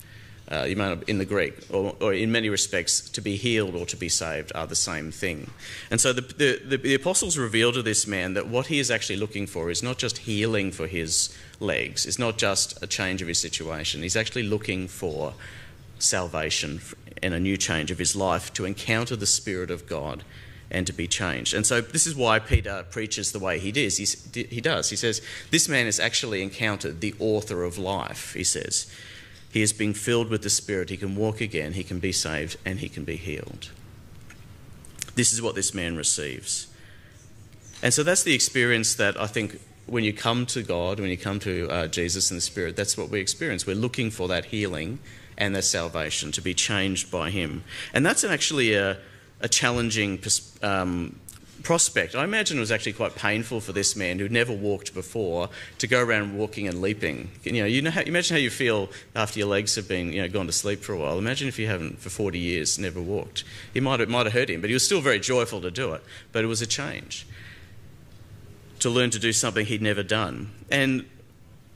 uh, 0.50 0.66
in 1.06 1.18
the 1.18 1.26
Greek, 1.26 1.54
or, 1.70 1.94
or, 2.00 2.14
in 2.14 2.32
many 2.32 2.48
respects, 2.48 3.00
to 3.10 3.20
be 3.20 3.36
healed 3.36 3.74
or 3.74 3.84
to 3.84 3.96
be 3.96 4.08
saved 4.08 4.50
are 4.54 4.66
the 4.66 4.74
same 4.74 5.12
thing. 5.12 5.50
And 5.90 6.00
so 6.00 6.12
the, 6.12 6.22
the, 6.22 6.76
the, 6.76 6.94
apostles 6.94 7.36
reveal 7.36 7.70
to 7.72 7.82
this 7.82 8.06
man 8.06 8.34
that 8.34 8.48
what 8.48 8.68
he 8.68 8.78
is 8.78 8.90
actually 8.90 9.18
looking 9.18 9.46
for 9.46 9.70
is 9.70 9.82
not 9.82 9.98
just 9.98 10.18
healing 10.18 10.72
for 10.72 10.86
his 10.86 11.36
legs, 11.60 12.06
it's 12.06 12.18
not 12.18 12.38
just 12.38 12.82
a 12.82 12.86
change 12.86 13.20
of 13.20 13.28
his 13.28 13.38
situation. 13.38 14.02
He's 14.02 14.16
actually 14.16 14.44
looking 14.44 14.88
for 14.88 15.34
salvation 15.98 16.80
and 17.22 17.34
a 17.34 17.40
new 17.40 17.56
change 17.56 17.90
of 17.90 17.98
his 17.98 18.16
life 18.16 18.52
to 18.54 18.64
encounter 18.64 19.16
the 19.16 19.26
Spirit 19.26 19.70
of 19.70 19.86
God 19.86 20.22
and 20.70 20.86
to 20.86 20.92
be 20.92 21.06
changed. 21.06 21.54
And 21.54 21.66
so 21.66 21.80
this 21.80 22.06
is 22.06 22.14
why 22.14 22.38
Peter 22.38 22.84
preaches 22.90 23.32
the 23.32 23.38
way 23.38 23.58
he 23.58 23.72
does. 23.72 23.96
he 23.96 24.60
does. 24.60 24.90
He 24.90 24.96
says, 24.96 25.22
This 25.50 25.68
man 25.68 25.86
has 25.86 25.98
actually 25.98 26.42
encountered 26.42 27.00
the 27.00 27.14
author 27.18 27.64
of 27.64 27.78
life, 27.78 28.34
he 28.34 28.44
says. 28.44 28.90
He 29.58 29.62
is 29.62 29.72
being 29.72 29.92
filled 29.92 30.28
with 30.28 30.42
the 30.42 30.50
Spirit. 30.50 30.88
He 30.88 30.96
can 30.96 31.16
walk 31.16 31.40
again, 31.40 31.72
he 31.72 31.82
can 31.82 31.98
be 31.98 32.12
saved, 32.12 32.56
and 32.64 32.78
he 32.78 32.88
can 32.88 33.02
be 33.02 33.16
healed. 33.16 33.70
This 35.16 35.32
is 35.32 35.42
what 35.42 35.56
this 35.56 35.74
man 35.74 35.96
receives. 35.96 36.68
And 37.82 37.92
so 37.92 38.04
that's 38.04 38.22
the 38.22 38.34
experience 38.34 38.94
that 38.94 39.20
I 39.20 39.26
think 39.26 39.60
when 39.86 40.04
you 40.04 40.12
come 40.12 40.46
to 40.46 40.62
God, 40.62 41.00
when 41.00 41.10
you 41.10 41.16
come 41.16 41.40
to 41.40 41.68
uh, 41.70 41.86
Jesus 41.88 42.30
and 42.30 42.38
the 42.38 42.42
Spirit, 42.42 42.76
that's 42.76 42.96
what 42.96 43.08
we 43.08 43.18
experience. 43.18 43.66
We're 43.66 43.74
looking 43.74 44.12
for 44.12 44.28
that 44.28 44.44
healing 44.44 45.00
and 45.36 45.56
that 45.56 45.64
salvation, 45.64 46.30
to 46.30 46.40
be 46.40 46.54
changed 46.54 47.10
by 47.10 47.30
Him. 47.30 47.64
And 47.92 48.06
that's 48.06 48.22
actually 48.22 48.74
a, 48.74 48.98
a 49.40 49.48
challenging 49.48 50.22
um, 50.62 51.18
prospect. 51.62 52.14
I 52.14 52.24
imagine 52.24 52.56
it 52.56 52.60
was 52.60 52.72
actually 52.72 52.92
quite 52.92 53.14
painful 53.14 53.60
for 53.60 53.72
this 53.72 53.96
man 53.96 54.18
who'd 54.18 54.32
never 54.32 54.52
walked 54.52 54.94
before 54.94 55.48
to 55.78 55.86
go 55.86 56.02
around 56.02 56.36
walking 56.36 56.68
and 56.68 56.80
leaping. 56.80 57.30
You 57.42 57.52
know, 57.52 57.64
you 57.64 57.82
know 57.82 57.90
how, 57.90 58.02
imagine 58.02 58.36
how 58.36 58.40
you 58.40 58.50
feel 58.50 58.88
after 59.14 59.38
your 59.38 59.48
legs 59.48 59.74
have 59.74 59.88
been, 59.88 60.12
you 60.12 60.22
know, 60.22 60.28
gone 60.28 60.46
to 60.46 60.52
sleep 60.52 60.80
for 60.80 60.92
a 60.92 60.98
while. 60.98 61.18
Imagine 61.18 61.48
if 61.48 61.58
you 61.58 61.66
haven't 61.66 62.00
for 62.00 62.10
40 62.10 62.38
years 62.38 62.78
never 62.78 63.00
walked. 63.00 63.44
It 63.74 63.82
might 63.82 64.00
have, 64.00 64.08
might 64.08 64.26
have 64.26 64.32
hurt 64.32 64.50
him, 64.50 64.60
but 64.60 64.70
he 64.70 64.74
was 64.74 64.84
still 64.84 65.00
very 65.00 65.20
joyful 65.20 65.60
to 65.60 65.70
do 65.70 65.92
it. 65.92 66.02
But 66.32 66.44
it 66.44 66.48
was 66.48 66.62
a 66.62 66.66
change 66.66 67.26
to 68.80 68.90
learn 68.90 69.10
to 69.10 69.18
do 69.18 69.32
something 69.32 69.66
he'd 69.66 69.82
never 69.82 70.02
done. 70.02 70.50
And 70.70 71.04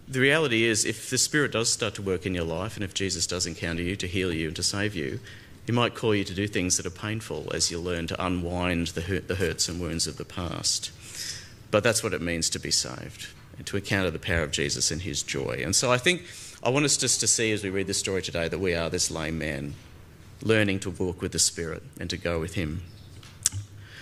the 0.06 0.20
reality 0.20 0.64
is, 0.64 0.84
if 0.84 1.10
the 1.10 1.18
Spirit 1.18 1.52
does 1.52 1.72
start 1.72 1.94
to 1.94 2.02
work 2.02 2.26
in 2.26 2.34
your 2.34 2.44
life, 2.44 2.76
and 2.76 2.84
if 2.84 2.94
Jesus 2.94 3.26
does 3.26 3.46
encounter 3.46 3.82
you 3.82 3.96
to 3.96 4.06
heal 4.06 4.32
you 4.32 4.48
and 4.48 4.56
to 4.56 4.62
save 4.62 4.94
you, 4.94 5.20
he 5.66 5.72
might 5.72 5.94
call 5.94 6.14
you 6.14 6.24
to 6.24 6.34
do 6.34 6.48
things 6.48 6.76
that 6.76 6.86
are 6.86 6.90
painful 6.90 7.50
as 7.54 7.70
you 7.70 7.78
learn 7.78 8.06
to 8.08 8.24
unwind 8.24 8.88
the, 8.88 9.02
hurt, 9.02 9.28
the 9.28 9.36
hurts 9.36 9.68
and 9.68 9.80
wounds 9.80 10.06
of 10.06 10.16
the 10.16 10.24
past. 10.24 10.90
But 11.70 11.84
that's 11.84 12.02
what 12.02 12.14
it 12.14 12.20
means 12.20 12.50
to 12.50 12.58
be 12.58 12.70
saved 12.70 13.28
and 13.56 13.66
to 13.66 13.76
encounter 13.76 14.10
the 14.10 14.18
power 14.18 14.42
of 14.42 14.50
Jesus 14.50 14.90
and 14.90 15.02
his 15.02 15.22
joy. 15.22 15.60
And 15.64 15.74
so 15.74 15.92
I 15.92 15.98
think 15.98 16.24
I 16.62 16.70
want 16.70 16.84
us 16.84 16.96
just 16.96 17.20
to 17.20 17.26
see 17.26 17.52
as 17.52 17.62
we 17.62 17.70
read 17.70 17.86
this 17.86 17.98
story 17.98 18.22
today 18.22 18.48
that 18.48 18.58
we 18.58 18.74
are 18.74 18.90
this 18.90 19.10
lame 19.10 19.38
man 19.38 19.74
learning 20.42 20.80
to 20.80 20.90
walk 20.90 21.22
with 21.22 21.32
the 21.32 21.38
Spirit 21.38 21.82
and 22.00 22.10
to 22.10 22.16
go 22.16 22.40
with 22.40 22.54
him. 22.54 22.82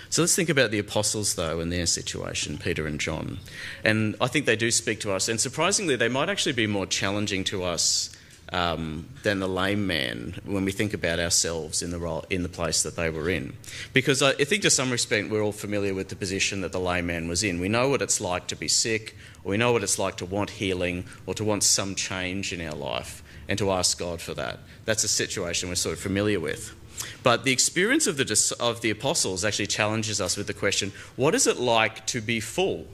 So 0.08 0.22
let's 0.22 0.34
think 0.34 0.48
about 0.48 0.72
the 0.72 0.78
apostles, 0.80 1.36
though, 1.36 1.60
and 1.60 1.70
their 1.70 1.86
situation, 1.86 2.58
Peter 2.58 2.86
and 2.86 2.98
John. 2.98 3.38
And 3.84 4.16
I 4.20 4.26
think 4.26 4.44
they 4.44 4.56
do 4.56 4.72
speak 4.72 4.98
to 5.00 5.12
us, 5.12 5.28
and 5.28 5.40
surprisingly, 5.40 5.94
they 5.94 6.08
might 6.08 6.28
actually 6.28 6.54
be 6.54 6.66
more 6.66 6.86
challenging 6.86 7.44
to 7.44 7.62
us 7.62 8.10
um, 8.52 9.08
than 9.22 9.38
the 9.38 9.48
lame 9.48 9.86
man 9.86 10.34
when 10.44 10.64
we 10.64 10.72
think 10.72 10.92
about 10.92 11.18
ourselves 11.18 11.82
in 11.82 11.90
the 11.90 11.98
role, 11.98 12.24
in 12.30 12.42
the 12.42 12.48
place 12.48 12.82
that 12.82 12.96
they 12.96 13.10
were 13.10 13.30
in. 13.30 13.54
Because 13.92 14.22
I, 14.22 14.32
think 14.32 14.62
to 14.62 14.70
some 14.70 14.92
extent 14.92 15.30
we're 15.30 15.42
all 15.42 15.52
familiar 15.52 15.94
with 15.94 16.08
the 16.08 16.16
position 16.16 16.60
that 16.62 16.72
the 16.72 16.80
lame 16.80 17.06
man 17.06 17.28
was 17.28 17.42
in. 17.42 17.60
We 17.60 17.68
know 17.68 17.88
what 17.88 18.02
it's 18.02 18.20
like 18.20 18.48
to 18.48 18.56
be 18.56 18.68
sick, 18.68 19.16
or 19.44 19.50
we 19.50 19.56
know 19.56 19.72
what 19.72 19.82
it's 19.82 19.98
like 19.98 20.16
to 20.16 20.26
want 20.26 20.50
healing, 20.50 21.04
or 21.26 21.34
to 21.34 21.44
want 21.44 21.62
some 21.62 21.94
change 21.94 22.52
in 22.52 22.60
our 22.66 22.74
life, 22.74 23.22
and 23.48 23.58
to 23.58 23.70
ask 23.70 23.98
God 23.98 24.20
for 24.20 24.34
that. 24.34 24.58
That's 24.84 25.04
a 25.04 25.08
situation 25.08 25.68
we're 25.68 25.76
sort 25.76 25.94
of 25.94 26.00
familiar 26.00 26.40
with. 26.40 26.74
But 27.22 27.44
the 27.44 27.52
experience 27.52 28.06
of 28.06 28.16
the, 28.16 28.56
of 28.60 28.80
the 28.80 28.90
apostles 28.90 29.44
actually 29.44 29.68
challenges 29.68 30.20
us 30.20 30.36
with 30.36 30.46
the 30.46 30.54
question 30.54 30.92
what 31.16 31.34
is 31.34 31.46
it 31.46 31.58
like 31.58 32.06
to 32.08 32.20
be 32.20 32.40
full? 32.40 32.86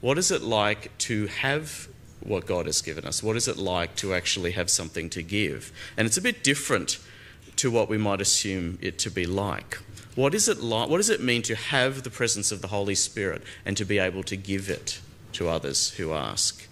What 0.00 0.18
is 0.18 0.30
it 0.30 0.42
like 0.42 0.96
to 0.98 1.26
have 1.26 1.88
what 2.20 2.46
God 2.46 2.66
has 2.66 2.82
given 2.82 3.04
us? 3.04 3.22
What 3.22 3.36
is 3.36 3.48
it 3.48 3.56
like 3.56 3.96
to 3.96 4.14
actually 4.14 4.52
have 4.52 4.70
something 4.70 5.10
to 5.10 5.22
give? 5.22 5.72
And 5.96 6.06
it's 6.06 6.16
a 6.16 6.22
bit 6.22 6.44
different 6.44 6.98
to 7.56 7.70
what 7.70 7.88
we 7.88 7.98
might 7.98 8.20
assume 8.20 8.78
it 8.80 8.98
to 9.00 9.10
be 9.10 9.26
like. 9.26 9.78
What 10.14 10.34
is 10.34 10.48
it 10.48 10.60
like? 10.60 10.88
What 10.88 10.96
does 10.96 11.10
it 11.10 11.22
mean 11.22 11.42
to 11.42 11.54
have 11.54 12.02
the 12.02 12.10
presence 12.10 12.52
of 12.52 12.62
the 12.62 12.68
Holy 12.68 12.94
Spirit 12.94 13.42
and 13.64 13.76
to 13.76 13.84
be 13.84 13.98
able 13.98 14.22
to 14.24 14.36
give 14.36 14.68
it 14.68 15.00
to 15.32 15.48
others 15.48 15.90
who 15.92 16.12
ask? 16.12 16.66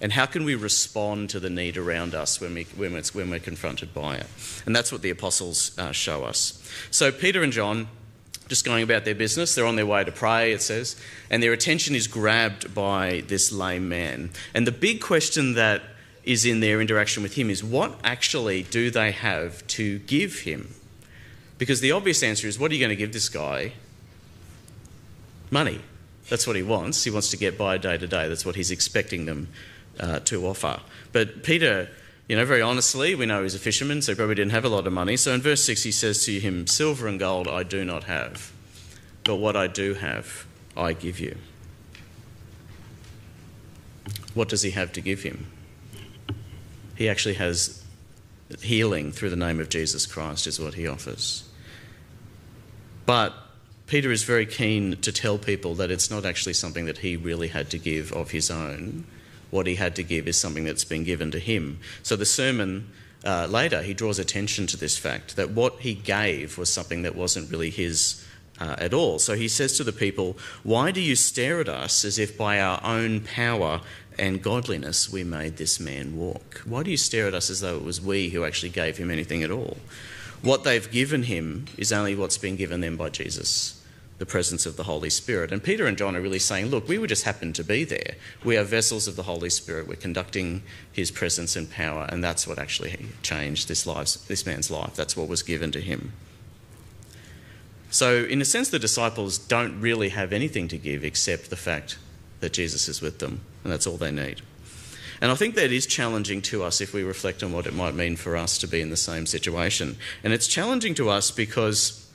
And 0.00 0.12
how 0.12 0.26
can 0.26 0.44
we 0.44 0.54
respond 0.54 1.30
to 1.30 1.40
the 1.40 1.50
need 1.50 1.76
around 1.76 2.14
us 2.14 2.40
when, 2.40 2.54
we, 2.54 2.64
when, 2.76 2.92
when 3.12 3.30
we're 3.30 3.38
confronted 3.38 3.92
by 3.92 4.16
it? 4.16 4.26
And 4.64 4.74
that's 4.74 4.90
what 4.90 5.02
the 5.02 5.10
apostles 5.10 5.76
uh, 5.78 5.92
show 5.92 6.24
us. 6.24 6.56
So, 6.90 7.12
Peter 7.12 7.42
and 7.42 7.52
John 7.52 7.88
just 8.50 8.64
going 8.64 8.82
about 8.82 9.04
their 9.04 9.14
business. 9.14 9.54
They're 9.54 9.64
on 9.64 9.76
their 9.76 9.86
way 9.86 10.02
to 10.02 10.10
pray, 10.12 10.52
it 10.52 10.60
says, 10.60 11.00
and 11.30 11.40
their 11.42 11.52
attention 11.52 11.94
is 11.94 12.08
grabbed 12.08 12.74
by 12.74 13.22
this 13.28 13.52
lame 13.52 13.88
man. 13.88 14.30
And 14.52 14.66
the 14.66 14.72
big 14.72 15.00
question 15.00 15.54
that 15.54 15.82
is 16.24 16.44
in 16.44 16.58
their 16.58 16.80
interaction 16.80 17.22
with 17.22 17.34
him 17.34 17.48
is 17.48 17.62
what 17.62 17.98
actually 18.02 18.64
do 18.64 18.90
they 18.90 19.12
have 19.12 19.64
to 19.68 20.00
give 20.00 20.40
him? 20.40 20.74
Because 21.58 21.80
the 21.80 21.92
obvious 21.92 22.22
answer 22.22 22.48
is 22.48 22.58
what 22.58 22.72
are 22.72 22.74
you 22.74 22.80
going 22.80 22.90
to 22.90 22.96
give 22.96 23.12
this 23.12 23.28
guy? 23.28 23.72
Money. 25.50 25.80
That's 26.28 26.46
what 26.46 26.56
he 26.56 26.62
wants. 26.62 27.04
He 27.04 27.10
wants 27.10 27.30
to 27.30 27.36
get 27.36 27.56
by 27.56 27.78
day 27.78 27.98
to 27.98 28.06
day. 28.06 28.28
That's 28.28 28.44
what 28.44 28.56
he's 28.56 28.72
expecting 28.72 29.26
them 29.26 29.48
uh, 30.00 30.18
to 30.20 30.44
offer. 30.46 30.80
But 31.12 31.44
Peter 31.44 31.88
you 32.30 32.36
know, 32.36 32.44
very 32.44 32.62
honestly, 32.62 33.16
we 33.16 33.26
know 33.26 33.42
he's 33.42 33.56
a 33.56 33.58
fisherman, 33.58 34.00
so 34.02 34.12
he 34.12 34.16
probably 34.16 34.36
didn't 34.36 34.52
have 34.52 34.64
a 34.64 34.68
lot 34.68 34.86
of 34.86 34.92
money. 34.92 35.16
So 35.16 35.34
in 35.34 35.40
verse 35.40 35.64
6, 35.64 35.82
he 35.82 35.90
says 35.90 36.24
to 36.26 36.38
him, 36.38 36.68
Silver 36.68 37.08
and 37.08 37.18
gold 37.18 37.48
I 37.48 37.64
do 37.64 37.84
not 37.84 38.04
have, 38.04 38.52
but 39.24 39.34
what 39.34 39.56
I 39.56 39.66
do 39.66 39.94
have, 39.94 40.46
I 40.76 40.92
give 40.92 41.18
you. 41.18 41.36
What 44.32 44.48
does 44.48 44.62
he 44.62 44.70
have 44.70 44.92
to 44.92 45.00
give 45.00 45.24
him? 45.24 45.48
He 46.94 47.08
actually 47.08 47.34
has 47.34 47.82
healing 48.62 49.10
through 49.10 49.30
the 49.30 49.34
name 49.34 49.58
of 49.58 49.68
Jesus 49.68 50.06
Christ, 50.06 50.46
is 50.46 50.60
what 50.60 50.74
he 50.74 50.86
offers. 50.86 51.50
But 53.06 53.34
Peter 53.88 54.12
is 54.12 54.22
very 54.22 54.46
keen 54.46 54.98
to 54.98 55.10
tell 55.10 55.36
people 55.36 55.74
that 55.74 55.90
it's 55.90 56.12
not 56.12 56.24
actually 56.24 56.52
something 56.52 56.84
that 56.84 56.98
he 56.98 57.16
really 57.16 57.48
had 57.48 57.70
to 57.70 57.78
give 57.78 58.12
of 58.12 58.30
his 58.30 58.52
own 58.52 59.04
what 59.50 59.66
he 59.66 59.74
had 59.74 59.96
to 59.96 60.02
give 60.02 60.28
is 60.28 60.36
something 60.36 60.64
that's 60.64 60.84
been 60.84 61.04
given 61.04 61.30
to 61.32 61.38
him. 61.38 61.78
So 62.02 62.16
the 62.16 62.26
sermon 62.26 62.90
uh, 63.24 63.46
later, 63.50 63.82
he 63.82 63.94
draws 63.94 64.18
attention 64.18 64.66
to 64.68 64.76
this 64.76 64.96
fact 64.96 65.36
that 65.36 65.50
what 65.50 65.80
he 65.80 65.94
gave 65.94 66.56
was 66.56 66.72
something 66.72 67.02
that 67.02 67.14
wasn't 67.14 67.50
really 67.50 67.70
his 67.70 68.24
uh, 68.58 68.76
at 68.78 68.94
all. 68.94 69.18
So 69.18 69.34
he 69.34 69.48
says 69.48 69.76
to 69.76 69.84
the 69.84 69.92
people, 69.92 70.36
Why 70.62 70.90
do 70.90 71.00
you 71.00 71.16
stare 71.16 71.60
at 71.60 71.68
us 71.68 72.04
as 72.04 72.18
if 72.18 72.36
by 72.36 72.60
our 72.60 72.80
own 72.82 73.20
power 73.20 73.80
and 74.18 74.42
godliness 74.42 75.10
we 75.10 75.24
made 75.24 75.56
this 75.56 75.80
man 75.80 76.16
walk? 76.16 76.62
Why 76.64 76.82
do 76.82 76.90
you 76.90 76.96
stare 76.96 77.26
at 77.26 77.34
us 77.34 77.50
as 77.50 77.60
though 77.60 77.76
it 77.76 77.84
was 77.84 78.00
we 78.00 78.30
who 78.30 78.44
actually 78.44 78.70
gave 78.70 78.96
him 78.96 79.10
anything 79.10 79.42
at 79.42 79.50
all? 79.50 79.78
What 80.42 80.64
they've 80.64 80.90
given 80.90 81.24
him 81.24 81.66
is 81.76 81.92
only 81.92 82.14
what's 82.14 82.38
been 82.38 82.56
given 82.56 82.80
them 82.80 82.96
by 82.96 83.10
Jesus 83.10 83.79
the 84.20 84.26
presence 84.26 84.66
of 84.66 84.76
the 84.76 84.82
Holy 84.82 85.08
Spirit. 85.08 85.50
And 85.50 85.62
Peter 85.62 85.86
and 85.86 85.96
John 85.96 86.14
are 86.14 86.20
really 86.20 86.38
saying, 86.38 86.66
look, 86.66 86.86
we 86.86 87.04
just 87.06 87.24
happened 87.24 87.54
to 87.54 87.64
be 87.64 87.84
there. 87.84 88.16
We 88.44 88.58
are 88.58 88.64
vessels 88.64 89.08
of 89.08 89.16
the 89.16 89.22
Holy 89.22 89.48
Spirit. 89.48 89.88
We're 89.88 89.94
conducting 89.94 90.62
his 90.92 91.10
presence 91.10 91.56
and 91.56 91.70
power, 91.70 92.06
and 92.10 92.22
that's 92.22 92.46
what 92.46 92.58
actually 92.58 93.06
changed 93.22 93.66
this, 93.68 93.84
this 94.28 94.44
man's 94.44 94.70
life. 94.70 94.94
That's 94.94 95.16
what 95.16 95.26
was 95.26 95.42
given 95.42 95.72
to 95.72 95.80
him. 95.80 96.12
So, 97.90 98.24
in 98.24 98.42
a 98.42 98.44
sense, 98.44 98.68
the 98.68 98.78
disciples 98.78 99.38
don't 99.38 99.80
really 99.80 100.10
have 100.10 100.34
anything 100.34 100.68
to 100.68 100.76
give 100.76 101.02
except 101.02 101.48
the 101.48 101.56
fact 101.56 101.96
that 102.40 102.52
Jesus 102.52 102.88
is 102.88 103.00
with 103.00 103.20
them, 103.20 103.40
and 103.64 103.72
that's 103.72 103.86
all 103.86 103.96
they 103.96 104.12
need. 104.12 104.42
And 105.22 105.32
I 105.32 105.34
think 105.34 105.54
that 105.54 105.72
is 105.72 105.86
challenging 105.86 106.42
to 106.42 106.62
us 106.62 106.82
if 106.82 106.92
we 106.92 107.02
reflect 107.04 107.42
on 107.42 107.52
what 107.52 107.66
it 107.66 107.72
might 107.72 107.94
mean 107.94 108.16
for 108.16 108.36
us 108.36 108.58
to 108.58 108.66
be 108.66 108.82
in 108.82 108.90
the 108.90 108.98
same 108.98 109.24
situation. 109.24 109.96
And 110.22 110.34
it's 110.34 110.46
challenging 110.46 110.94
to 110.96 111.08
us 111.08 111.30
because, 111.30 112.06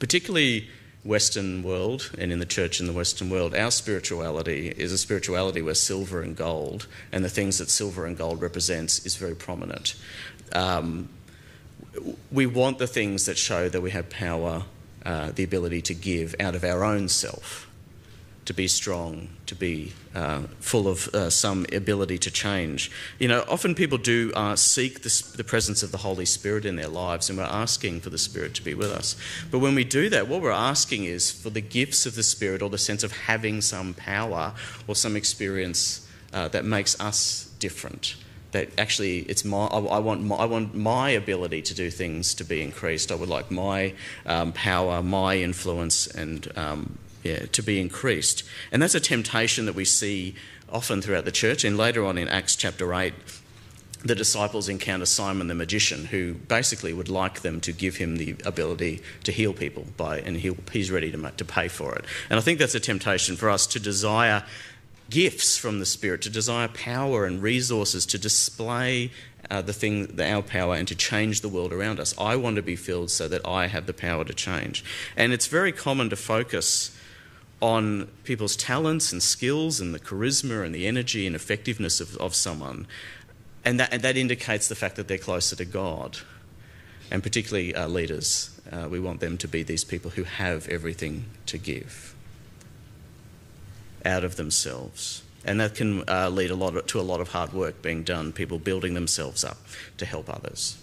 particularly 0.00 0.68
Western 1.06 1.62
world 1.62 2.10
and 2.18 2.32
in 2.32 2.38
the 2.38 2.46
church 2.46 2.80
in 2.80 2.86
the 2.86 2.92
Western 2.92 3.30
world, 3.30 3.54
our 3.54 3.70
spirituality 3.70 4.68
is 4.68 4.92
a 4.92 4.98
spirituality 4.98 5.62
where 5.62 5.74
silver 5.74 6.20
and 6.20 6.36
gold 6.36 6.86
and 7.12 7.24
the 7.24 7.28
things 7.28 7.58
that 7.58 7.70
silver 7.70 8.06
and 8.06 8.16
gold 8.16 8.42
represents 8.42 9.04
is 9.06 9.16
very 9.16 9.34
prominent. 9.34 9.94
Um, 10.52 11.08
we 12.30 12.46
want 12.46 12.78
the 12.78 12.86
things 12.86 13.26
that 13.26 13.38
show 13.38 13.68
that 13.68 13.80
we 13.80 13.90
have 13.90 14.10
power, 14.10 14.64
uh, 15.04 15.30
the 15.32 15.44
ability 15.44 15.82
to 15.82 15.94
give 15.94 16.34
out 16.40 16.54
of 16.54 16.64
our 16.64 16.84
own 16.84 17.08
self 17.08 17.66
to 18.46 18.54
be 18.54 18.68
strong, 18.68 19.28
to 19.46 19.54
be 19.56 19.92
uh, 20.14 20.42
full 20.60 20.86
of 20.88 21.08
uh, 21.08 21.28
some 21.28 21.66
ability 21.72 22.16
to 22.16 22.30
change. 22.30 22.90
You 23.18 23.26
know, 23.26 23.44
often 23.48 23.74
people 23.74 23.98
do 23.98 24.32
uh, 24.34 24.54
seek 24.54 25.02
the, 25.02 25.32
the, 25.36 25.44
presence 25.44 25.82
of 25.82 25.90
the 25.90 25.98
Holy 25.98 26.24
Spirit 26.24 26.64
in 26.64 26.76
their 26.76 26.88
lives, 26.88 27.28
and 27.28 27.38
we're 27.38 27.44
asking 27.44 28.00
for 28.00 28.10
the 28.10 28.18
Spirit 28.18 28.54
to 28.54 28.62
be 28.62 28.72
with 28.72 28.90
us. 28.90 29.16
But 29.50 29.58
when 29.58 29.74
we 29.74 29.84
do 29.84 30.08
that, 30.10 30.28
what 30.28 30.42
we're 30.42 30.50
asking 30.52 31.04
is 31.04 31.30
for 31.30 31.50
the 31.50 31.60
gifts 31.60 32.06
of 32.06 32.14
the 32.14 32.22
Spirit 32.22 32.62
or 32.62 32.70
the 32.70 32.78
sense 32.78 33.02
of 33.02 33.12
having 33.12 33.60
some 33.60 33.94
power 33.94 34.54
or 34.86 34.94
some 34.94 35.16
experience 35.16 36.08
uh, 36.32 36.46
that 36.48 36.64
makes 36.64 36.98
us 37.00 37.50
different. 37.58 38.14
That 38.52 38.68
actually, 38.78 39.18
it's 39.20 39.44
my. 39.44 39.66
I, 39.66 39.98
want. 39.98 40.22
My, 40.22 40.36
I 40.36 40.44
want 40.44 40.72
my 40.74 41.10
ability 41.10 41.62
to 41.62 41.74
do 41.74 41.90
things 41.90 42.32
to 42.34 42.44
be 42.44 42.62
increased. 42.62 43.10
I 43.10 43.16
would 43.16 43.28
like 43.28 43.50
my 43.50 43.92
um, 44.24 44.52
power, 44.52 45.02
my 45.02 45.36
influence, 45.38 46.06
and 46.06 46.50
um, 46.56 46.98
yeah, 47.26 47.46
to 47.46 47.62
be 47.62 47.80
increased. 47.80 48.44
And 48.70 48.80
that's 48.80 48.94
a 48.94 49.00
temptation 49.00 49.66
that 49.66 49.74
we 49.74 49.84
see 49.84 50.34
often 50.70 51.02
throughout 51.02 51.24
the 51.24 51.32
church. 51.32 51.64
And 51.64 51.76
later 51.76 52.04
on 52.04 52.18
in 52.18 52.28
Acts 52.28 52.56
chapter 52.56 52.94
8, 52.94 53.14
the 54.04 54.14
disciples 54.14 54.68
encounter 54.68 55.06
Simon 55.06 55.48
the 55.48 55.54
magician, 55.54 56.06
who 56.06 56.34
basically 56.34 56.92
would 56.92 57.08
like 57.08 57.40
them 57.40 57.60
to 57.62 57.72
give 57.72 57.96
him 57.96 58.16
the 58.16 58.36
ability 58.44 59.02
to 59.24 59.32
heal 59.32 59.52
people 59.52 59.86
by, 59.96 60.20
and 60.20 60.36
he's 60.36 60.90
ready 60.90 61.10
to, 61.10 61.30
to 61.36 61.44
pay 61.44 61.68
for 61.68 61.94
it. 61.96 62.04
And 62.30 62.38
I 62.38 62.42
think 62.42 62.58
that's 62.58 62.74
a 62.74 62.80
temptation 62.80 63.36
for 63.36 63.50
us 63.50 63.66
to 63.68 63.80
desire 63.80 64.44
gifts 65.10 65.56
from 65.56 65.78
the 65.78 65.86
Spirit, 65.86 66.22
to 66.22 66.30
desire 66.30 66.68
power 66.68 67.24
and 67.24 67.42
resources 67.42 68.06
to 68.06 68.18
display 68.18 69.10
uh, 69.50 69.62
the 69.62 69.72
thing, 69.72 70.06
the, 70.06 70.28
our 70.30 70.42
power, 70.42 70.74
and 70.74 70.88
to 70.88 70.94
change 70.94 71.40
the 71.40 71.48
world 71.48 71.72
around 71.72 72.00
us. 72.00 72.14
I 72.18 72.36
want 72.36 72.56
to 72.56 72.62
be 72.62 72.76
filled 72.76 73.10
so 73.10 73.28
that 73.28 73.46
I 73.46 73.68
have 73.68 73.86
the 73.86 73.94
power 73.94 74.24
to 74.24 74.34
change. 74.34 74.84
And 75.16 75.32
it's 75.32 75.46
very 75.46 75.72
common 75.72 76.10
to 76.10 76.16
focus 76.16 76.96
on 77.60 78.08
people's 78.24 78.56
talents 78.56 79.12
and 79.12 79.22
skills 79.22 79.80
and 79.80 79.94
the 79.94 79.98
charisma 79.98 80.64
and 80.64 80.74
the 80.74 80.86
energy 80.86 81.26
and 81.26 81.34
effectiveness 81.34 82.00
of, 82.00 82.16
of 82.16 82.34
someone. 82.34 82.86
And 83.64 83.80
that, 83.80 83.92
and 83.92 84.02
that 84.02 84.16
indicates 84.16 84.68
the 84.68 84.74
fact 84.74 84.96
that 84.96 85.08
they're 85.08 85.18
closer 85.18 85.56
to 85.56 85.64
God. 85.64 86.18
And 87.10 87.22
particularly 87.22 87.74
uh, 87.74 87.88
leaders, 87.88 88.60
uh, 88.70 88.88
we 88.90 89.00
want 89.00 89.20
them 89.20 89.38
to 89.38 89.48
be 89.48 89.62
these 89.62 89.84
people 89.84 90.10
who 90.10 90.24
have 90.24 90.68
everything 90.68 91.24
to 91.46 91.58
give 91.58 92.14
out 94.04 94.24
of 94.24 94.36
themselves. 94.36 95.22
And 95.44 95.60
that 95.60 95.74
can 95.74 96.08
uh, 96.08 96.28
lead 96.28 96.50
a 96.50 96.56
lot 96.56 96.76
of, 96.76 96.86
to 96.88 97.00
a 97.00 97.02
lot 97.02 97.20
of 97.20 97.28
hard 97.28 97.52
work 97.52 97.80
being 97.80 98.02
done, 98.02 98.32
people 98.32 98.58
building 98.58 98.94
themselves 98.94 99.44
up 99.44 99.58
to 99.98 100.04
help 100.04 100.28
others. 100.28 100.76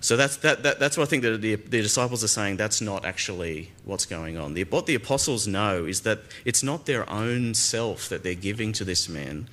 So 0.00 0.16
that's, 0.16 0.38
that, 0.38 0.62
that, 0.62 0.78
that's 0.78 0.96
what 0.96 1.04
I 1.04 1.06
think 1.06 1.22
that 1.24 1.42
the, 1.42 1.56
the 1.56 1.82
disciples 1.82 2.24
are 2.24 2.28
saying 2.28 2.56
that's 2.56 2.80
not 2.80 3.04
actually 3.04 3.70
what's 3.84 4.06
going 4.06 4.38
on. 4.38 4.54
The, 4.54 4.64
what 4.64 4.86
the 4.86 4.94
apostles 4.94 5.46
know 5.46 5.84
is 5.84 6.02
that 6.02 6.20
it's 6.46 6.62
not 6.62 6.86
their 6.86 7.08
own 7.10 7.52
self 7.52 8.08
that 8.08 8.22
they're 8.22 8.34
giving 8.34 8.72
to 8.72 8.84
this 8.84 9.10
man. 9.10 9.48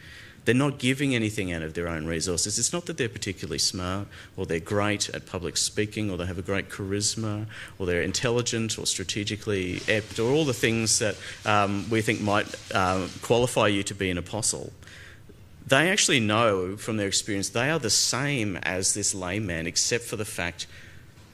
They're 0.46 0.56
not 0.56 0.80
giving 0.80 1.14
anything 1.14 1.52
out 1.52 1.64
of 1.64 1.74
their 1.74 1.90
own 1.90 2.06
resources. 2.06 2.58
It's 2.58 2.72
not 2.72 2.86
that 2.86 2.96
they're 2.96 3.10
particularly 3.10 3.58
smart 3.58 4.08
or 4.38 4.46
they're 4.46 4.62
great 4.62 5.10
at 5.10 5.26
public 5.26 5.58
speaking 5.58 6.10
or 6.10 6.16
they 6.16 6.26
have 6.26 6.38
a 6.38 6.42
great 6.42 6.70
charisma 6.70 7.48
or 7.78 7.86
they're 7.86 8.02
intelligent 8.02 8.80
or 8.80 8.86
strategically 8.86 9.82
apt 9.90 10.18
or 10.18 10.32
all 10.32 10.46
the 10.46 10.54
things 10.54 11.00
that 11.00 11.18
um, 11.46 11.86
we 11.90 12.02
think 12.02 12.22
might 12.22 12.48
uh, 12.74 13.06
qualify 13.22 13.68
you 13.68 13.84
to 13.84 13.94
be 13.94 14.10
an 14.10 14.18
apostle 14.18 14.72
they 15.68 15.90
actually 15.90 16.22
know 16.22 16.78
from 16.78 16.98
their 16.98 17.08
experience 17.08 17.50
they 17.50 17.70
are 17.70 17.80
the 17.80 17.90
same 17.90 18.56
as 18.58 18.94
this 18.94 19.14
lame 19.14 19.46
man, 19.46 19.68
except 19.68 20.06
for 20.06 20.16
the 20.16 20.26
fact 20.26 20.66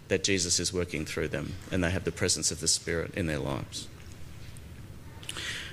that 0.08 0.24
Jesus 0.24 0.60
is 0.60 0.74
working 0.74 1.06
through 1.06 1.28
them 1.28 1.54
and 1.72 1.84
they 1.84 1.92
have 1.92 2.04
the 2.04 2.12
presence 2.12 2.52
of 2.52 2.60
the 2.60 2.68
Spirit 2.68 3.14
in 3.16 3.28
their 3.28 3.40
lives. 3.40 3.88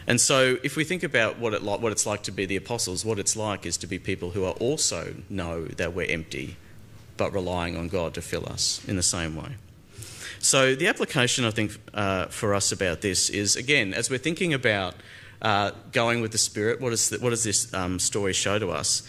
And 0.07 0.21
so, 0.21 0.59
if 0.63 0.77
we 0.77 0.85
think 0.85 1.03
about 1.03 1.39
what, 1.39 1.55
it 1.55 1.63
what 1.63 1.93
it's 1.93 2.07
like 2.07 2.23
to 2.25 2.33
be 2.33 2.45
the 2.45 2.57
apostles, 2.57 3.05
what 3.05 3.19
it's 3.19 3.37
like 3.37 3.65
is 3.65 3.77
to 3.79 3.87
be 3.87 3.99
people 3.99 4.31
who 4.31 4.45
are 4.45 4.55
also 4.55 5.15
know 5.29 5.67
that 5.67 5.95
we're 5.95 6.11
empty, 6.11 6.57
but 7.17 7.33
relying 7.33 7.77
on 7.77 7.89
God 7.89 8.15
to 8.15 8.23
fill 8.23 8.47
us 8.47 8.83
in 8.89 8.97
the 8.97 9.03
same 9.03 9.37
way. 9.37 9.57
So, 10.39 10.75
the 10.75 10.89
application 10.89 11.45
I 11.45 11.51
think 11.51 11.79
uh, 11.95 12.27
for 12.27 12.55
us 12.55 12.73
about 12.73 13.03
this 13.03 13.31
is 13.31 13.57
again, 13.57 13.95
as 13.95 14.11
we're 14.11 14.19
thinking 14.19 14.53
about 14.53 14.95
uh, 15.43 15.73
going 15.93 16.21
with 16.21 16.33
the 16.33 16.39
Spirit, 16.39 16.81
what, 16.81 16.93
is 16.93 17.11
the, 17.11 17.19
what 17.19 17.31
does 17.31 17.45
this 17.45 17.73
um, 17.75 17.99
story 17.99 18.33
show 18.33 18.59
to 18.59 18.71
us? 18.71 19.09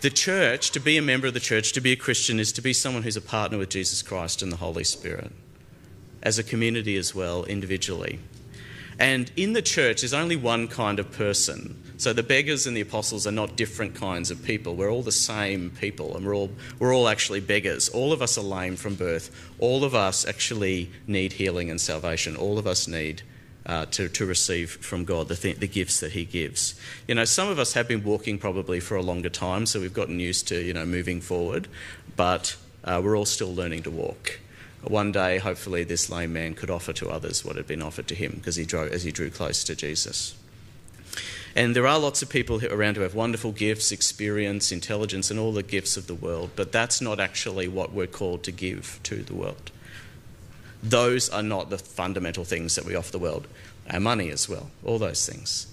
The 0.00 0.10
church, 0.10 0.72
to 0.72 0.80
be 0.80 0.96
a 0.96 1.02
member 1.02 1.28
of 1.28 1.34
the 1.34 1.40
church, 1.40 1.72
to 1.72 1.80
be 1.80 1.92
a 1.92 1.96
Christian, 1.96 2.40
is 2.40 2.52
to 2.52 2.60
be 2.60 2.72
someone 2.72 3.04
who's 3.04 3.16
a 3.16 3.22
partner 3.22 3.56
with 3.56 3.68
Jesus 3.68 4.02
Christ 4.02 4.42
and 4.42 4.50
the 4.50 4.56
Holy 4.56 4.84
Spirit, 4.84 5.30
as 6.22 6.38
a 6.38 6.42
community 6.42 6.96
as 6.96 7.14
well, 7.14 7.44
individually. 7.44 8.18
And 8.98 9.30
in 9.36 9.52
the 9.52 9.62
church, 9.62 10.02
there's 10.02 10.12
only 10.12 10.36
one 10.36 10.68
kind 10.68 10.98
of 10.98 11.10
person. 11.12 11.80
So 11.96 12.12
the 12.12 12.22
beggars 12.22 12.66
and 12.66 12.76
the 12.76 12.80
apostles 12.80 13.26
are 13.26 13.32
not 13.32 13.56
different 13.56 13.94
kinds 13.94 14.30
of 14.30 14.42
people. 14.44 14.74
We're 14.74 14.90
all 14.90 15.02
the 15.02 15.12
same 15.12 15.70
people, 15.70 16.16
and 16.16 16.26
we're 16.26 16.34
all, 16.34 16.50
we're 16.78 16.94
all 16.94 17.08
actually 17.08 17.40
beggars. 17.40 17.88
All 17.88 18.12
of 18.12 18.20
us 18.20 18.36
are 18.36 18.42
lame 18.42 18.76
from 18.76 18.96
birth. 18.96 19.30
All 19.60 19.84
of 19.84 19.94
us 19.94 20.26
actually 20.26 20.90
need 21.06 21.34
healing 21.34 21.70
and 21.70 21.80
salvation. 21.80 22.36
All 22.36 22.58
of 22.58 22.66
us 22.66 22.88
need 22.88 23.22
uh, 23.66 23.86
to, 23.86 24.08
to 24.08 24.26
receive 24.26 24.70
from 24.70 25.04
God 25.04 25.28
the, 25.28 25.36
th- 25.36 25.58
the 25.58 25.68
gifts 25.68 26.00
that 26.00 26.12
He 26.12 26.24
gives. 26.24 26.74
You 27.06 27.14
know, 27.14 27.24
some 27.24 27.48
of 27.48 27.58
us 27.58 27.74
have 27.74 27.88
been 27.88 28.04
walking 28.04 28.38
probably 28.38 28.80
for 28.80 28.96
a 28.96 29.02
longer 29.02 29.28
time, 29.28 29.66
so 29.66 29.80
we've 29.80 29.94
gotten 29.94 30.20
used 30.20 30.48
to, 30.48 30.60
you 30.60 30.72
know, 30.72 30.86
moving 30.86 31.20
forward, 31.20 31.68
but 32.16 32.56
uh, 32.84 33.00
we're 33.02 33.16
all 33.16 33.24
still 33.24 33.54
learning 33.54 33.82
to 33.84 33.90
walk 33.90 34.40
one 34.82 35.12
day, 35.12 35.38
hopefully, 35.38 35.84
this 35.84 36.10
lame 36.10 36.32
man 36.32 36.54
could 36.54 36.70
offer 36.70 36.92
to 36.94 37.08
others 37.08 37.44
what 37.44 37.56
had 37.56 37.66
been 37.66 37.82
offered 37.82 38.08
to 38.08 38.14
him 38.14 38.32
because 38.36 38.56
he 38.56 38.64
drew, 38.64 38.88
as 38.88 39.04
he 39.04 39.12
drew 39.12 39.30
close 39.30 39.62
to 39.64 39.76
Jesus. 39.76 40.34
And 41.54 41.76
there 41.76 41.86
are 41.86 41.98
lots 41.98 42.22
of 42.22 42.30
people 42.30 42.64
around 42.64 42.96
who 42.96 43.02
have 43.02 43.14
wonderful 43.14 43.52
gifts, 43.52 43.92
experience, 43.92 44.72
intelligence, 44.72 45.30
and 45.30 45.38
all 45.38 45.52
the 45.52 45.62
gifts 45.62 45.96
of 45.96 46.06
the 46.06 46.14
world, 46.14 46.50
but 46.56 46.72
that's 46.72 47.00
not 47.00 47.20
actually 47.20 47.68
what 47.68 47.92
we're 47.92 48.06
called 48.06 48.42
to 48.44 48.52
give 48.52 48.98
to 49.04 49.22
the 49.22 49.34
world. 49.34 49.70
Those 50.82 51.28
are 51.30 51.42
not 51.42 51.70
the 51.70 51.78
fundamental 51.78 52.44
things 52.44 52.74
that 52.74 52.84
we 52.84 52.94
offer 52.94 53.12
the 53.12 53.18
world. 53.18 53.46
Our 53.90 54.00
money 54.00 54.30
as 54.30 54.48
well, 54.48 54.70
all 54.84 54.98
those 54.98 55.28
things. 55.28 55.72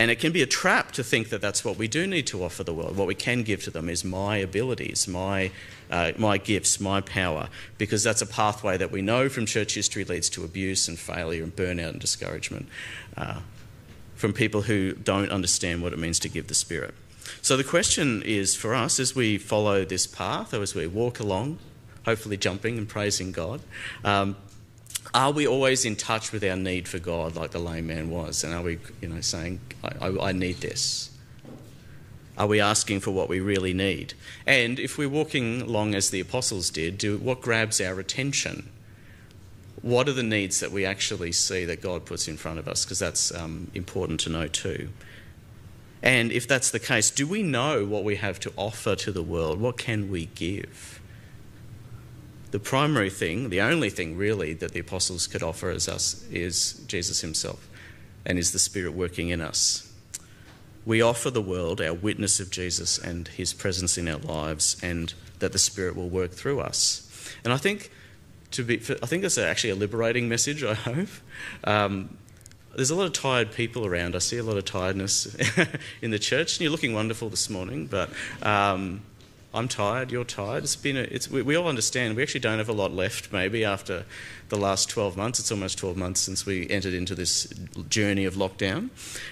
And 0.00 0.10
it 0.10 0.18
can 0.18 0.32
be 0.32 0.40
a 0.40 0.46
trap 0.46 0.92
to 0.92 1.04
think 1.04 1.28
that 1.28 1.42
that's 1.42 1.62
what 1.62 1.76
we 1.76 1.86
do 1.86 2.06
need 2.06 2.26
to 2.28 2.42
offer 2.42 2.64
the 2.64 2.72
world. 2.72 2.96
What 2.96 3.06
we 3.06 3.14
can 3.14 3.42
give 3.42 3.62
to 3.64 3.70
them 3.70 3.90
is 3.90 4.02
my 4.02 4.38
abilities, 4.38 5.06
my, 5.06 5.50
uh, 5.90 6.12
my 6.16 6.38
gifts, 6.38 6.80
my 6.80 7.02
power, 7.02 7.50
because 7.76 8.02
that's 8.02 8.22
a 8.22 8.26
pathway 8.26 8.78
that 8.78 8.90
we 8.90 9.02
know 9.02 9.28
from 9.28 9.44
church 9.44 9.74
history 9.74 10.04
leads 10.04 10.30
to 10.30 10.42
abuse 10.42 10.88
and 10.88 10.98
failure 10.98 11.42
and 11.42 11.54
burnout 11.54 11.90
and 11.90 12.00
discouragement 12.00 12.66
uh, 13.18 13.40
from 14.14 14.32
people 14.32 14.62
who 14.62 14.94
don't 14.94 15.30
understand 15.30 15.82
what 15.82 15.92
it 15.92 15.98
means 15.98 16.18
to 16.20 16.30
give 16.30 16.46
the 16.46 16.54
Spirit. 16.54 16.94
So 17.42 17.58
the 17.58 17.64
question 17.64 18.22
is 18.22 18.56
for 18.56 18.74
us 18.74 18.98
as 18.98 19.14
we 19.14 19.36
follow 19.36 19.84
this 19.84 20.06
path, 20.06 20.54
or 20.54 20.62
as 20.62 20.74
we 20.74 20.86
walk 20.86 21.20
along, 21.20 21.58
hopefully 22.04 22.36
jumping 22.36 22.78
and 22.78 22.88
praising 22.88 23.32
God, 23.32 23.60
um, 24.04 24.36
are 25.12 25.32
we 25.32 25.46
always 25.46 25.84
in 25.84 25.96
touch 25.96 26.32
with 26.32 26.44
our 26.44 26.56
need 26.56 26.86
for 26.86 26.98
God 26.98 27.34
like 27.34 27.50
the 27.50 27.58
lame 27.58 27.88
man 27.88 28.10
was? 28.10 28.44
And 28.44 28.54
are 28.54 28.62
we, 28.62 28.78
you 29.00 29.08
know, 29.08 29.20
saying, 29.20 29.60
I, 29.82 30.08
I, 30.08 30.28
I 30.28 30.32
need 30.32 30.56
this? 30.56 31.10
Are 32.38 32.46
we 32.46 32.60
asking 32.60 33.00
for 33.00 33.10
what 33.10 33.28
we 33.28 33.40
really 33.40 33.74
need? 33.74 34.14
And 34.46 34.78
if 34.78 34.96
we're 34.96 35.08
walking 35.08 35.62
along 35.62 35.94
as 35.94 36.10
the 36.10 36.20
apostles 36.20 36.70
did, 36.70 36.96
do 36.96 37.18
what 37.18 37.40
grabs 37.40 37.80
our 37.80 37.98
attention? 37.98 38.70
What 39.82 40.08
are 40.08 40.12
the 40.12 40.22
needs 40.22 40.60
that 40.60 40.70
we 40.70 40.84
actually 40.84 41.32
see 41.32 41.64
that 41.64 41.82
God 41.82 42.04
puts 42.04 42.28
in 42.28 42.36
front 42.36 42.58
of 42.58 42.68
us? 42.68 42.84
Because 42.84 42.98
that's 42.98 43.34
um, 43.34 43.70
important 43.74 44.20
to 44.20 44.30
know 44.30 44.46
too. 44.46 44.90
And 46.02 46.32
if 46.32 46.46
that's 46.46 46.70
the 46.70 46.78
case, 46.78 47.10
do 47.10 47.26
we 47.26 47.42
know 47.42 47.84
what 47.84 48.04
we 48.04 48.16
have 48.16 48.40
to 48.40 48.52
offer 48.56 48.94
to 48.96 49.12
the 49.12 49.22
world? 49.22 49.60
What 49.60 49.76
can 49.76 50.10
we 50.10 50.26
give? 50.26 50.99
The 52.50 52.58
primary 52.58 53.10
thing, 53.10 53.50
the 53.50 53.60
only 53.60 53.90
thing 53.90 54.16
really 54.16 54.54
that 54.54 54.72
the 54.72 54.80
apostles 54.80 55.26
could 55.26 55.42
offer 55.42 55.70
as 55.70 55.88
us 55.88 56.24
is 56.30 56.74
Jesus 56.86 57.20
himself 57.20 57.68
and 58.26 58.38
is 58.38 58.52
the 58.52 58.58
Spirit 58.58 58.92
working 58.92 59.28
in 59.28 59.40
us. 59.40 59.92
We 60.84 61.02
offer 61.02 61.30
the 61.30 61.42
world 61.42 61.80
our 61.80 61.94
witness 61.94 62.40
of 62.40 62.50
Jesus 62.50 62.98
and 62.98 63.28
his 63.28 63.52
presence 63.52 63.96
in 63.98 64.08
our 64.08 64.18
lives 64.18 64.76
and 64.82 65.14
that 65.38 65.52
the 65.52 65.58
Spirit 65.58 65.94
will 65.94 66.08
work 66.08 66.32
through 66.32 66.60
us. 66.60 67.06
And 67.44 67.52
I 67.52 67.56
think 67.56 67.90
to 68.52 68.64
be, 68.64 68.76
I 68.76 69.06
think 69.06 69.22
that's 69.22 69.38
actually 69.38 69.70
a 69.70 69.74
liberating 69.76 70.28
message, 70.28 70.64
I 70.64 70.74
hope. 70.74 71.08
Um, 71.64 72.16
there's 72.74 72.90
a 72.90 72.94
lot 72.94 73.06
of 73.06 73.12
tired 73.12 73.52
people 73.52 73.86
around. 73.86 74.14
I 74.14 74.18
see 74.18 74.38
a 74.38 74.42
lot 74.42 74.56
of 74.56 74.64
tiredness 74.64 75.36
in 76.02 76.10
the 76.10 76.18
church. 76.18 76.56
And 76.56 76.62
you're 76.62 76.70
looking 76.70 76.94
wonderful 76.94 77.28
this 77.28 77.50
morning, 77.50 77.86
but 77.86 78.10
um, 78.42 79.02
I'm 79.52 79.66
tired, 79.66 80.12
you're 80.12 80.24
tired. 80.24 80.62
It's 80.62 80.76
been 80.76 80.96
a, 80.96 81.00
it's, 81.00 81.28
we, 81.28 81.42
we, 81.42 81.56
all 81.56 81.66
understand. 81.66 82.14
We 82.14 82.22
actually 82.22 82.40
don't 82.40 82.58
have 82.58 82.68
a 82.68 82.74
lot 82.74 82.92
left, 82.92 83.32
maybe, 83.32 83.64
after 83.64 84.04
the 84.48 84.56
last 84.56 84.88
12 84.88 85.16
months. 85.16 85.40
It's 85.40 85.50
almost 85.50 85.76
12 85.78 85.96
months 85.96 86.20
since 86.20 86.46
we 86.46 86.70
entered 86.70 86.94
into 86.94 87.16
this 87.16 87.52
journey 87.88 88.24
of 88.26 88.34
lockdown. 88.34 88.90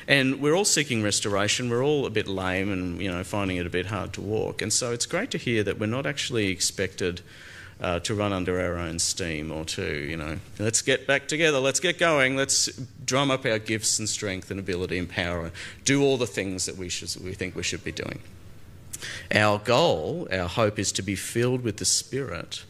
And 0.09 0.41
we're 0.41 0.55
all 0.55 0.65
seeking 0.65 1.05
restoration. 1.05 1.71
We're 1.71 1.85
all 1.85 2.05
a 2.05 2.11
bit 2.11 2.27
lame 2.27 2.73
and, 2.73 3.01
you 3.01 3.11
know, 3.11 3.23
finding 3.23 3.59
it 3.59 3.67
a 3.67 3.71
bit 3.71 3.87
hard 3.87 4.13
to 4.15 4.21
walk. 4.21 4.61
And 4.61 4.73
so 4.73 4.93
it's 4.93 5.07
great 5.07 5.31
to 5.31 5.39
hear 5.39 5.63
that 5.63 5.79
we're 5.79 5.87
not 5.87 6.05
actually 6.05 6.49
expected 6.49 7.21
uh, 7.81 8.01
to 8.01 8.13
run 8.13 8.33
under 8.33 8.61
our 8.61 8.77
own 8.77 8.99
steam 8.99 9.53
or 9.53 9.65
to, 9.67 9.85
you 9.85 10.17
know, 10.17 10.39
let's 10.59 10.83
get 10.83 11.07
back 11.07 11.29
together, 11.29 11.61
let's 11.61 11.79
get 11.79 11.97
going, 11.97 12.37
let's 12.37 12.67
drum 13.05 13.31
up 13.31 13.47
our 13.47 13.61
gifts 13.61 14.01
and 14.01 14.09
strength 14.09 14.51
and 14.51 14.59
ability 14.59 14.99
and 14.99 15.09
power 15.09 15.45
and 15.45 15.53
do 15.85 16.03
all 16.03 16.17
the 16.17 16.27
things 16.27 16.67
that 16.67 16.77
we, 16.77 16.89
should, 16.89 17.15
we 17.23 17.35
think 17.35 17.55
we 17.55 17.63
should 17.63 17.85
be 17.85 17.93
doing. 17.93 18.19
Our 19.35 19.59
goal, 19.59 20.29
our 20.33 20.49
hope, 20.49 20.79
is 20.79 20.93
to 20.93 21.03
be 21.03 21.15
filled 21.15 21.63
with 21.63 21.77
the 21.77 21.85
Spirit 21.85 22.65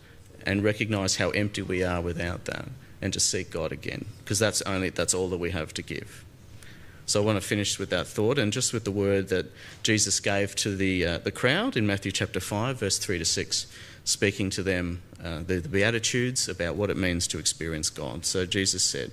and 0.45 0.65
recognize 0.65 1.17
how 1.17 1.31
empty 1.31 1.63
we 1.63 1.83
are 1.83 2.01
without 2.01 2.47
that 2.47 2.69
and 3.01 3.13
to 3.13 3.21
seek 3.21 3.51
God 3.51 3.73
again 3.73 4.07
because 4.19 4.39
that's 4.39 4.63
only 4.63 4.91
that's 4.91 5.15
all 5.15 5.29
that 5.29 5.39
we 5.39 5.51
have 5.51 5.75
to 5.75 5.83
give. 5.83 6.25
So 7.07 7.23
I 7.23 7.25
want 7.25 7.41
to 7.41 7.47
finish 7.47 7.79
with 7.79 7.91
that 7.91 8.07
thought 8.07 8.39
and 8.39 8.53
just 8.53 8.73
with 8.73 8.85
the 8.85 8.91
word 8.91 9.29
that 9.29 9.47
Jesus 9.83 10.21
gave 10.21 10.55
to 10.57 10.77
the 10.77 11.05
uh, 11.05 11.19
the 11.19 11.31
crowd 11.31 11.77
in 11.77 11.87
Matthew 11.87 12.13
chapter 12.13 12.41
5 12.41 12.79
verse 12.79 12.99
3 12.99 13.19
to 13.19 13.25
6 13.25 13.67
speaking 14.05 14.51
to 14.51 14.63
them 14.63 15.03
uh, 15.23 15.39
the, 15.47 15.59
the 15.59 15.69
beatitudes 15.69 16.49
about 16.49 16.77
what 16.77 16.91
it 16.91 16.97
means 16.97 17.27
to 17.29 17.39
experience 17.39 17.91
God. 17.91 18.25
So 18.25 18.47
Jesus 18.47 18.83
said, 18.83 19.13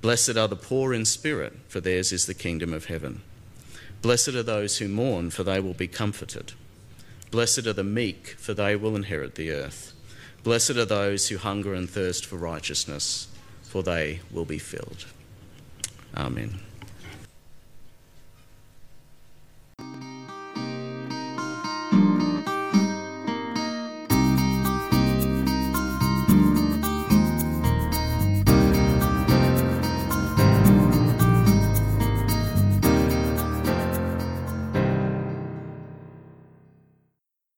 "Blessed 0.00 0.36
are 0.36 0.48
the 0.48 0.56
poor 0.56 0.94
in 0.94 1.04
spirit, 1.04 1.54
for 1.68 1.80
theirs 1.80 2.12
is 2.12 2.26
the 2.26 2.34
kingdom 2.34 2.72
of 2.72 2.86
heaven." 2.86 3.22
Blessed 4.06 4.36
are 4.36 4.42
those 4.44 4.78
who 4.78 4.86
mourn, 4.86 5.30
for 5.30 5.42
they 5.42 5.58
will 5.58 5.74
be 5.74 5.88
comforted. 5.88 6.52
Blessed 7.32 7.66
are 7.66 7.72
the 7.72 7.82
meek, 7.82 8.36
for 8.38 8.54
they 8.54 8.76
will 8.76 8.94
inherit 8.94 9.34
the 9.34 9.50
earth. 9.50 9.94
Blessed 10.44 10.76
are 10.76 10.84
those 10.84 11.26
who 11.26 11.38
hunger 11.38 11.74
and 11.74 11.90
thirst 11.90 12.24
for 12.24 12.36
righteousness, 12.36 13.26
for 13.64 13.82
they 13.82 14.20
will 14.30 14.44
be 14.44 14.58
filled. 14.58 15.06
Amen. 16.16 16.60